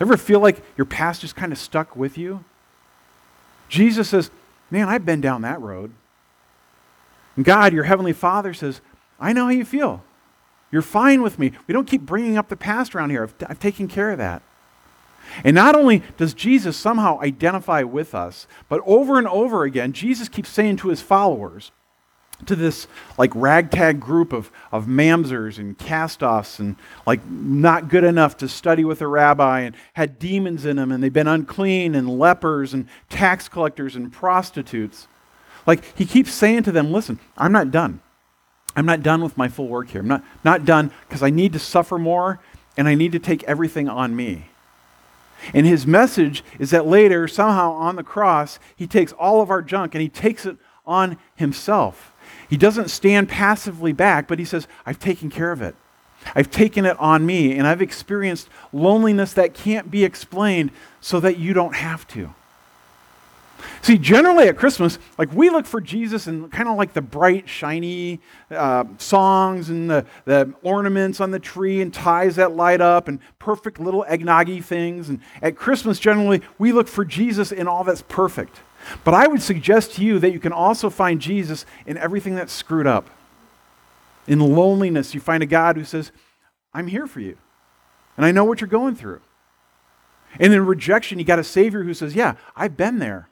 Ever 0.00 0.16
feel 0.16 0.40
like 0.40 0.62
your 0.76 0.86
past 0.86 1.20
just 1.20 1.36
kind 1.36 1.52
of 1.52 1.58
stuck 1.58 1.94
with 1.94 2.18
you? 2.18 2.44
Jesus 3.68 4.08
says, 4.08 4.30
Man, 4.70 4.88
I've 4.88 5.06
been 5.06 5.20
down 5.20 5.42
that 5.42 5.60
road. 5.60 5.92
And 7.36 7.44
God, 7.44 7.72
your 7.72 7.84
heavenly 7.84 8.12
Father, 8.12 8.52
says, 8.52 8.80
I 9.20 9.32
know 9.32 9.44
how 9.44 9.50
you 9.50 9.64
feel. 9.64 10.02
You're 10.72 10.82
fine 10.82 11.22
with 11.22 11.38
me. 11.38 11.52
We 11.66 11.72
don't 11.72 11.86
keep 11.86 12.02
bringing 12.02 12.36
up 12.36 12.48
the 12.48 12.56
past 12.56 12.94
around 12.94 13.10
here. 13.10 13.22
I've, 13.22 13.34
I've 13.48 13.60
taken 13.60 13.88
care 13.88 14.10
of 14.10 14.18
that. 14.18 14.42
And 15.44 15.54
not 15.54 15.76
only 15.76 16.02
does 16.16 16.34
Jesus 16.34 16.76
somehow 16.76 17.20
identify 17.20 17.82
with 17.82 18.14
us, 18.14 18.46
but 18.68 18.80
over 18.86 19.18
and 19.18 19.26
over 19.28 19.64
again, 19.64 19.92
Jesus 19.92 20.28
keeps 20.28 20.48
saying 20.48 20.76
to 20.78 20.88
his 20.88 21.00
followers, 21.00 21.72
to 22.46 22.56
this 22.56 22.86
like 23.18 23.30
ragtag 23.34 24.00
group 24.00 24.32
of, 24.32 24.50
of 24.72 24.86
mamzers 24.86 25.58
and 25.58 25.76
cast-offs 25.78 26.58
and 26.58 26.76
like 27.06 27.24
not 27.26 27.88
good 27.88 28.04
enough 28.04 28.36
to 28.38 28.48
study 28.48 28.84
with 28.84 29.00
a 29.00 29.06
rabbi 29.06 29.60
and 29.60 29.76
had 29.94 30.18
demons 30.18 30.64
in 30.64 30.76
them 30.76 30.92
and 30.92 31.02
they've 31.02 31.12
been 31.12 31.26
unclean 31.26 31.94
and 31.94 32.18
lepers 32.18 32.72
and 32.72 32.88
tax 33.08 33.48
collectors 33.48 33.96
and 33.96 34.12
prostitutes. 34.12 35.08
Like 35.66 35.84
he 35.96 36.06
keeps 36.06 36.32
saying 36.32 36.64
to 36.64 36.72
them 36.72 36.92
listen 36.92 37.18
i'm 37.36 37.52
not 37.52 37.70
done. 37.70 38.00
I'm 38.76 38.86
not 38.86 39.02
done 39.02 39.22
with 39.22 39.36
my 39.36 39.48
full 39.48 39.66
work 39.66 39.88
here. 39.88 40.00
I'm 40.00 40.08
not, 40.08 40.24
not 40.44 40.64
done 40.64 40.92
because 41.08 41.22
i 41.22 41.30
need 41.30 41.52
to 41.52 41.58
suffer 41.58 41.98
more 41.98 42.40
and 42.76 42.88
i 42.88 42.94
need 42.94 43.12
to 43.12 43.18
take 43.18 43.42
everything 43.44 43.88
on 43.88 44.16
me 44.16 44.46
and 45.54 45.66
his 45.66 45.86
message 45.86 46.44
is 46.58 46.70
that 46.70 46.86
later 46.86 47.26
somehow 47.28 47.72
on 47.72 47.96
the 47.96 48.02
cross 48.02 48.58
he 48.76 48.86
takes 48.86 49.12
all 49.12 49.40
of 49.40 49.50
our 49.50 49.62
junk 49.62 49.94
and 49.94 50.02
he 50.02 50.08
takes 50.08 50.46
it 50.46 50.56
on 50.86 51.18
himself 51.34 52.10
he 52.50 52.56
doesn't 52.56 52.90
stand 52.90 53.28
passively 53.28 53.92
back, 53.92 54.26
but 54.26 54.40
he 54.40 54.44
says, 54.44 54.66
I've 54.84 54.98
taken 54.98 55.30
care 55.30 55.52
of 55.52 55.62
it. 55.62 55.76
I've 56.34 56.50
taken 56.50 56.84
it 56.84 56.98
on 56.98 57.24
me, 57.24 57.56
and 57.56 57.66
I've 57.66 57.80
experienced 57.80 58.48
loneliness 58.72 59.32
that 59.34 59.54
can't 59.54 59.90
be 59.90 60.04
explained 60.04 60.72
so 61.00 61.20
that 61.20 61.38
you 61.38 61.54
don't 61.54 61.76
have 61.76 62.06
to. 62.08 62.34
See, 63.82 63.98
generally 63.98 64.48
at 64.48 64.56
Christmas, 64.56 64.98
like 65.18 65.32
we 65.32 65.50
look 65.50 65.66
for 65.66 65.80
Jesus 65.80 66.26
in 66.26 66.48
kind 66.50 66.68
of 66.68 66.76
like 66.76 66.92
the 66.92 67.02
bright, 67.02 67.48
shiny 67.48 68.20
uh, 68.50 68.84
songs 68.98 69.70
and 69.70 69.90
the, 69.90 70.06
the 70.24 70.52
ornaments 70.62 71.20
on 71.20 71.30
the 71.30 71.38
tree 71.38 71.80
and 71.80 71.92
ties 71.92 72.36
that 72.36 72.54
light 72.54 72.80
up 72.80 73.08
and 73.08 73.20
perfect 73.38 73.80
little 73.80 74.04
eggnoggy 74.08 74.62
things. 74.62 75.08
And 75.08 75.20
at 75.42 75.56
Christmas, 75.56 75.98
generally, 75.98 76.42
we 76.58 76.72
look 76.72 76.88
for 76.88 77.04
Jesus 77.04 77.52
in 77.52 77.66
all 77.66 77.84
that's 77.84 78.02
perfect. 78.02 78.60
But 79.04 79.14
I 79.14 79.26
would 79.26 79.42
suggest 79.42 79.94
to 79.94 80.04
you 80.04 80.18
that 80.18 80.32
you 80.32 80.40
can 80.40 80.52
also 80.52 80.90
find 80.90 81.20
Jesus 81.20 81.66
in 81.86 81.96
everything 81.96 82.34
that's 82.34 82.52
screwed 82.52 82.86
up. 82.86 83.10
In 84.26 84.38
loneliness, 84.38 85.14
you 85.14 85.20
find 85.20 85.42
a 85.42 85.46
God 85.46 85.76
who 85.76 85.84
says, 85.84 86.12
I'm 86.72 86.86
here 86.86 87.06
for 87.06 87.20
you, 87.20 87.36
and 88.16 88.24
I 88.24 88.30
know 88.30 88.44
what 88.44 88.60
you're 88.60 88.68
going 88.68 88.94
through. 88.94 89.20
And 90.38 90.52
in 90.52 90.64
rejection, 90.64 91.18
you 91.18 91.24
got 91.24 91.38
a 91.38 91.44
Savior 91.44 91.82
who 91.82 91.94
says, 91.94 92.14
Yeah, 92.14 92.34
I've 92.54 92.76
been 92.76 92.98
there. 92.98 93.29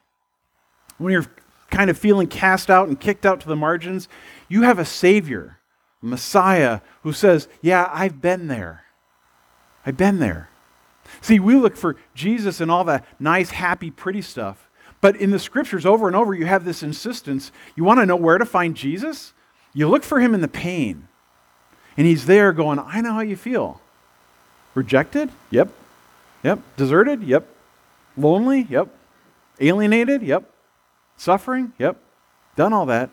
When 0.99 1.13
you're 1.13 1.27
kind 1.71 1.91
of 1.91 1.99
feeling 1.99 2.27
cast 2.27 2.71
out 2.71 2.89
and 2.89 2.99
kicked 2.99 3.25
out 3.25 3.41
to 3.41 3.49
the 3.49 3.57
margins, 3.57 4.09
you 4.49 4.63
have 4.63 4.79
a 4.79 4.85
Savior, 4.85 5.59
a 6.03 6.07
Messiah, 6.07 6.81
who 7.03 7.13
says, 7.13 7.49
Yeah, 7.63 7.89
I've 7.93 8.21
been 8.21 8.49
there. 8.49 8.85
I've 9.87 9.97
been 9.97 10.19
there. 10.19 10.51
See, 11.21 11.41
we 11.41 11.55
look 11.55 11.77
for 11.77 11.97
Jesus 12.15 12.61
and 12.61 12.71
all 12.71 12.85
that 12.85 13.07
nice, 13.19 13.51
happy, 13.51 13.91
pretty 13.91 14.23
stuff. 14.23 14.69
But 15.01 15.17
in 15.17 15.31
the 15.31 15.39
scriptures, 15.39 15.87
over 15.87 16.07
and 16.07 16.17
over, 16.17 16.35
you 16.35 16.47
have 16.47 16.65
this 16.65 16.83
insistence. 16.83 17.53
You 17.77 17.85
want 17.85 18.01
to 18.01 18.07
know 18.07 18.17
where 18.17 18.39
to 18.39 18.45
find 18.45 18.77
Jesus? 18.77 19.33
You 19.73 19.89
look 19.89 20.03
for 20.03 20.21
him 20.21 20.35
in 20.35 20.41
the 20.41 20.49
pain. 20.49 21.09
And 21.97 22.07
he's 22.07 22.27
there 22.27 22.53
going, 22.53 22.79
I 22.79 23.01
know 23.01 23.13
how 23.13 23.21
you 23.21 23.37
feel. 23.37 23.81
Rejected? 24.75 25.31
Yep. 25.51 25.71
Yep. 26.43 26.61
Deserted? 26.77 27.23
Yep. 27.23 27.47
Lonely? 28.17 28.67
Yep. 28.69 28.89
Alienated? 29.61 30.23
Yep. 30.23 30.51
Suffering? 31.19 31.73
Yep. 31.79 32.01
Done 32.57 32.73
all 32.73 32.87
that. 32.87 33.11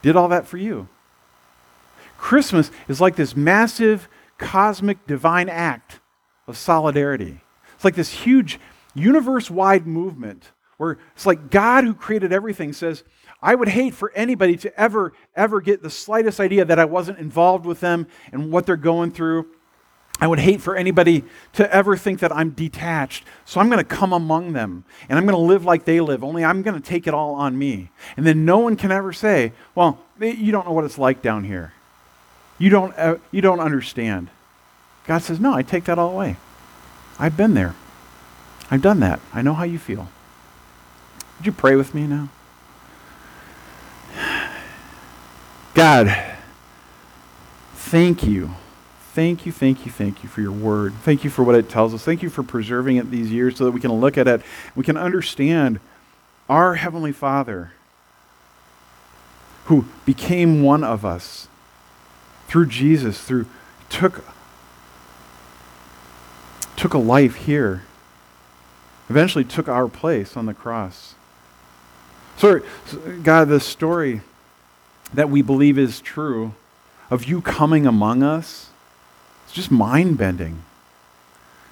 Did 0.00 0.16
all 0.16 0.28
that 0.28 0.46
for 0.46 0.56
you. 0.56 0.88
Christmas 2.16 2.70
is 2.88 3.00
like 3.00 3.16
this 3.16 3.36
massive, 3.36 4.08
cosmic, 4.38 5.06
divine 5.06 5.48
act 5.48 6.00
of 6.46 6.56
solidarity. 6.56 7.40
It's 7.74 7.84
like 7.84 7.96
this 7.96 8.10
huge, 8.10 8.58
universe 8.94 9.50
wide 9.50 9.86
movement 9.86 10.52
where 10.78 10.98
it's 11.14 11.26
like 11.26 11.50
God 11.50 11.84
who 11.84 11.94
created 11.94 12.32
everything 12.32 12.72
says, 12.72 13.02
I 13.42 13.54
would 13.54 13.68
hate 13.68 13.94
for 13.94 14.12
anybody 14.12 14.56
to 14.58 14.80
ever, 14.80 15.12
ever 15.34 15.60
get 15.60 15.82
the 15.82 15.90
slightest 15.90 16.40
idea 16.40 16.64
that 16.64 16.78
I 16.78 16.84
wasn't 16.84 17.18
involved 17.18 17.66
with 17.66 17.80
them 17.80 18.06
and 18.32 18.52
what 18.52 18.66
they're 18.66 18.76
going 18.76 19.10
through. 19.10 19.46
I 20.18 20.26
would 20.26 20.38
hate 20.38 20.62
for 20.62 20.76
anybody 20.76 21.24
to 21.54 21.72
ever 21.74 21.96
think 21.96 22.20
that 22.20 22.34
I'm 22.34 22.50
detached. 22.50 23.24
So 23.44 23.60
I'm 23.60 23.68
going 23.68 23.78
to 23.78 23.84
come 23.84 24.12
among 24.12 24.54
them 24.54 24.84
and 25.08 25.18
I'm 25.18 25.26
going 25.26 25.36
to 25.36 25.42
live 25.42 25.64
like 25.64 25.84
they 25.84 26.00
live, 26.00 26.24
only 26.24 26.44
I'm 26.44 26.62
going 26.62 26.80
to 26.80 26.86
take 26.86 27.06
it 27.06 27.12
all 27.12 27.34
on 27.34 27.58
me. 27.58 27.90
And 28.16 28.26
then 28.26 28.44
no 28.44 28.58
one 28.58 28.76
can 28.76 28.90
ever 28.90 29.12
say, 29.12 29.52
well, 29.74 29.98
you 30.18 30.52
don't 30.52 30.66
know 30.66 30.72
what 30.72 30.84
it's 30.84 30.98
like 30.98 31.20
down 31.20 31.44
here. 31.44 31.74
You 32.58 32.70
don't, 32.70 32.96
uh, 32.96 33.16
you 33.30 33.42
don't 33.42 33.60
understand. 33.60 34.30
God 35.06 35.18
says, 35.18 35.38
no, 35.38 35.52
I 35.52 35.62
take 35.62 35.84
that 35.84 35.98
all 35.98 36.12
away. 36.12 36.36
I've 37.18 37.36
been 37.36 37.52
there. 37.52 37.74
I've 38.70 38.82
done 38.82 39.00
that. 39.00 39.20
I 39.34 39.42
know 39.42 39.52
how 39.52 39.64
you 39.64 39.78
feel. 39.78 40.08
Would 41.36 41.46
you 41.46 41.52
pray 41.52 41.76
with 41.76 41.94
me 41.94 42.06
now? 42.06 42.30
God, 45.74 46.34
thank 47.74 48.24
you 48.24 48.54
Thank 49.16 49.46
you, 49.46 49.52
thank 49.52 49.86
you, 49.86 49.90
thank 49.90 50.22
you 50.22 50.28
for 50.28 50.42
your 50.42 50.52
word. 50.52 50.92
Thank 50.92 51.24
you 51.24 51.30
for 51.30 51.42
what 51.42 51.54
it 51.54 51.70
tells 51.70 51.94
us. 51.94 52.04
Thank 52.04 52.22
you 52.22 52.28
for 52.28 52.42
preserving 52.42 52.98
it 52.98 53.10
these 53.10 53.32
years 53.32 53.56
so 53.56 53.64
that 53.64 53.70
we 53.70 53.80
can 53.80 53.90
look 53.90 54.18
at 54.18 54.28
it. 54.28 54.42
We 54.74 54.84
can 54.84 54.98
understand 54.98 55.80
our 56.50 56.74
Heavenly 56.74 57.12
Father 57.12 57.72
who 59.64 59.86
became 60.04 60.62
one 60.62 60.84
of 60.84 61.06
us 61.06 61.48
through 62.46 62.66
Jesus, 62.66 63.18
through 63.22 63.46
took 63.88 64.22
took 66.76 66.92
a 66.92 66.98
life 66.98 67.36
here. 67.36 67.84
Eventually 69.08 69.44
took 69.44 69.66
our 69.66 69.88
place 69.88 70.36
on 70.36 70.44
the 70.44 70.52
cross. 70.52 71.14
So 72.36 72.60
God, 73.22 73.48
the 73.48 73.60
story 73.60 74.20
that 75.14 75.30
we 75.30 75.40
believe 75.40 75.78
is 75.78 76.02
true 76.02 76.52
of 77.10 77.24
you 77.24 77.40
coming 77.40 77.86
among 77.86 78.22
us 78.22 78.72
just 79.52 79.70
mind 79.70 80.18
bending. 80.18 80.62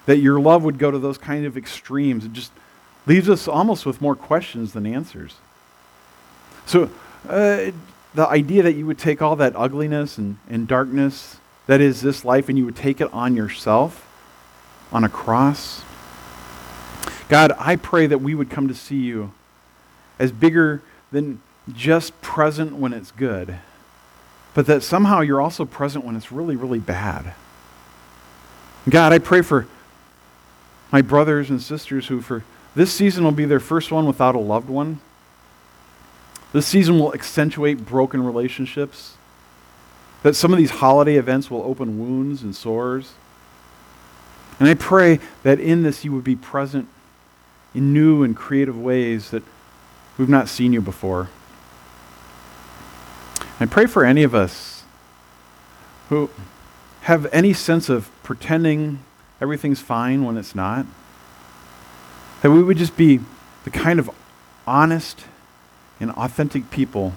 That 0.05 0.17
your 0.17 0.39
love 0.39 0.63
would 0.63 0.77
go 0.77 0.91
to 0.91 0.99
those 0.99 1.17
kind 1.17 1.45
of 1.45 1.57
extremes. 1.57 2.25
It 2.25 2.33
just 2.33 2.51
leaves 3.05 3.29
us 3.29 3.47
almost 3.47 3.85
with 3.85 4.01
more 4.01 4.15
questions 4.15 4.73
than 4.73 4.85
answers. 4.85 5.35
So, 6.65 6.89
uh, 7.27 7.71
the 8.13 8.27
idea 8.27 8.63
that 8.63 8.73
you 8.73 8.85
would 8.85 8.97
take 8.97 9.21
all 9.21 9.35
that 9.35 9.53
ugliness 9.55 10.17
and, 10.17 10.37
and 10.49 10.67
darkness 10.67 11.37
that 11.67 11.81
is 11.81 12.01
this 12.01 12.23
life 12.23 12.49
and 12.49 12.57
you 12.57 12.65
would 12.65 12.75
take 12.75 13.01
it 13.01 13.11
on 13.13 13.35
yourself 13.35 14.07
on 14.91 15.03
a 15.03 15.09
cross. 15.09 15.81
God, 17.27 17.51
I 17.57 17.75
pray 17.75 18.07
that 18.07 18.19
we 18.19 18.35
would 18.35 18.49
come 18.49 18.67
to 18.67 18.75
see 18.75 18.97
you 18.97 19.33
as 20.19 20.31
bigger 20.31 20.81
than 21.11 21.41
just 21.73 22.19
present 22.21 22.75
when 22.75 22.93
it's 22.93 23.11
good, 23.11 23.57
but 24.53 24.67
that 24.67 24.83
somehow 24.83 25.21
you're 25.21 25.41
also 25.41 25.65
present 25.65 26.05
when 26.05 26.15
it's 26.15 26.31
really, 26.31 26.55
really 26.55 26.79
bad. 26.79 27.33
God, 28.89 29.13
I 29.13 29.19
pray 29.19 29.41
for 29.41 29.67
my 30.91 31.01
brothers 31.01 31.49
and 31.49 31.61
sisters 31.61 32.07
who, 32.07 32.21
for 32.21 32.43
this 32.75 32.91
season, 32.91 33.23
will 33.23 33.31
be 33.31 33.45
their 33.45 33.59
first 33.59 33.91
one 33.91 34.05
without 34.05 34.35
a 34.35 34.39
loved 34.39 34.69
one. 34.69 34.99
This 36.53 36.67
season 36.67 36.99
will 36.99 37.13
accentuate 37.13 37.85
broken 37.85 38.23
relationships. 38.23 39.17
That 40.23 40.35
some 40.35 40.53
of 40.53 40.57
these 40.57 40.71
holiday 40.71 41.15
events 41.15 41.51
will 41.51 41.63
open 41.63 41.99
wounds 41.99 42.43
and 42.43 42.55
sores. 42.55 43.13
And 44.59 44.69
I 44.69 44.73
pray 44.73 45.19
that 45.43 45.59
in 45.59 45.83
this 45.83 46.05
you 46.05 46.13
would 46.13 46.23
be 46.23 46.35
present 46.35 46.87
in 47.73 47.91
new 47.91 48.23
and 48.23 48.35
creative 48.35 48.79
ways 48.79 49.31
that 49.31 49.43
we've 50.17 50.29
not 50.29 50.47
seen 50.47 50.71
you 50.71 50.81
before. 50.81 51.29
I 53.59 53.65
pray 53.65 53.85
for 53.85 54.05
any 54.05 54.23
of 54.23 54.33
us 54.33 54.83
who 56.09 56.29
have 57.01 57.27
any 57.33 57.53
sense 57.53 57.89
of 57.89 58.09
pretending 58.25 58.99
everything's 59.39 59.79
fine 59.79 60.25
when 60.25 60.35
it's 60.35 60.55
not. 60.55 60.85
That 62.41 62.51
we 62.51 62.61
would 62.61 62.77
just 62.77 62.97
be 62.97 63.21
the 63.63 63.69
kind 63.69 63.99
of 63.99 64.09
honest 64.67 65.25
and 65.99 66.11
authentic 66.11 66.69
people 66.69 67.13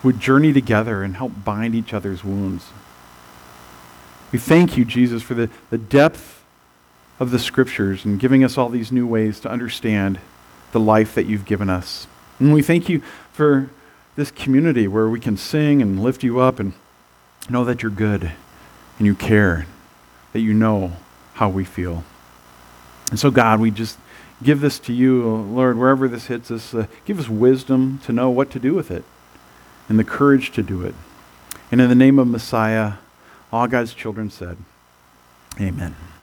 who 0.00 0.08
would 0.08 0.20
journey 0.20 0.52
together 0.52 1.02
and 1.02 1.16
help 1.16 1.32
bind 1.44 1.74
each 1.74 1.92
other's 1.92 2.22
wounds. 2.22 2.66
We 4.30 4.38
thank 4.38 4.76
you, 4.76 4.84
Jesus, 4.84 5.22
for 5.22 5.34
the, 5.34 5.50
the 5.70 5.78
depth 5.78 6.44
of 7.18 7.30
the 7.30 7.38
scriptures 7.38 8.04
and 8.04 8.20
giving 8.20 8.44
us 8.44 8.58
all 8.58 8.68
these 8.68 8.92
new 8.92 9.06
ways 9.06 9.40
to 9.40 9.50
understand 9.50 10.18
the 10.72 10.80
life 10.80 11.14
that 11.14 11.24
you've 11.24 11.44
given 11.44 11.70
us. 11.70 12.06
And 12.38 12.52
we 12.52 12.62
thank 12.62 12.88
you 12.88 13.00
for 13.32 13.70
this 14.16 14.30
community 14.30 14.86
where 14.88 15.08
we 15.08 15.20
can 15.20 15.36
sing 15.36 15.80
and 15.80 16.02
lift 16.02 16.22
you 16.22 16.40
up 16.40 16.60
and 16.60 16.74
know 17.48 17.64
that 17.64 17.82
you're 17.82 17.90
good 17.90 18.32
and 18.98 19.06
you 19.06 19.14
care, 19.14 19.66
that 20.34 20.40
you 20.40 20.52
know 20.52 20.92
how 21.34 21.48
we 21.48 21.64
feel. 21.64 22.04
And 23.10 23.18
so, 23.18 23.30
God, 23.30 23.60
we 23.60 23.70
just 23.70 23.98
give 24.42 24.60
this 24.60 24.80
to 24.80 24.92
you, 24.92 25.24
Lord, 25.24 25.78
wherever 25.78 26.08
this 26.08 26.26
hits 26.26 26.50
us. 26.50 26.74
Uh, 26.74 26.86
give 27.04 27.20
us 27.20 27.28
wisdom 27.28 28.00
to 28.04 28.12
know 28.12 28.28
what 28.30 28.50
to 28.50 28.58
do 28.58 28.74
with 28.74 28.90
it 28.90 29.04
and 29.88 29.96
the 29.96 30.04
courage 30.04 30.50
to 30.52 30.62
do 30.62 30.82
it. 30.82 30.94
And 31.70 31.80
in 31.80 31.88
the 31.88 31.94
name 31.94 32.18
of 32.18 32.26
Messiah, 32.26 32.94
all 33.52 33.68
God's 33.68 33.94
children 33.94 34.28
said, 34.28 34.56
Amen. 35.60 35.94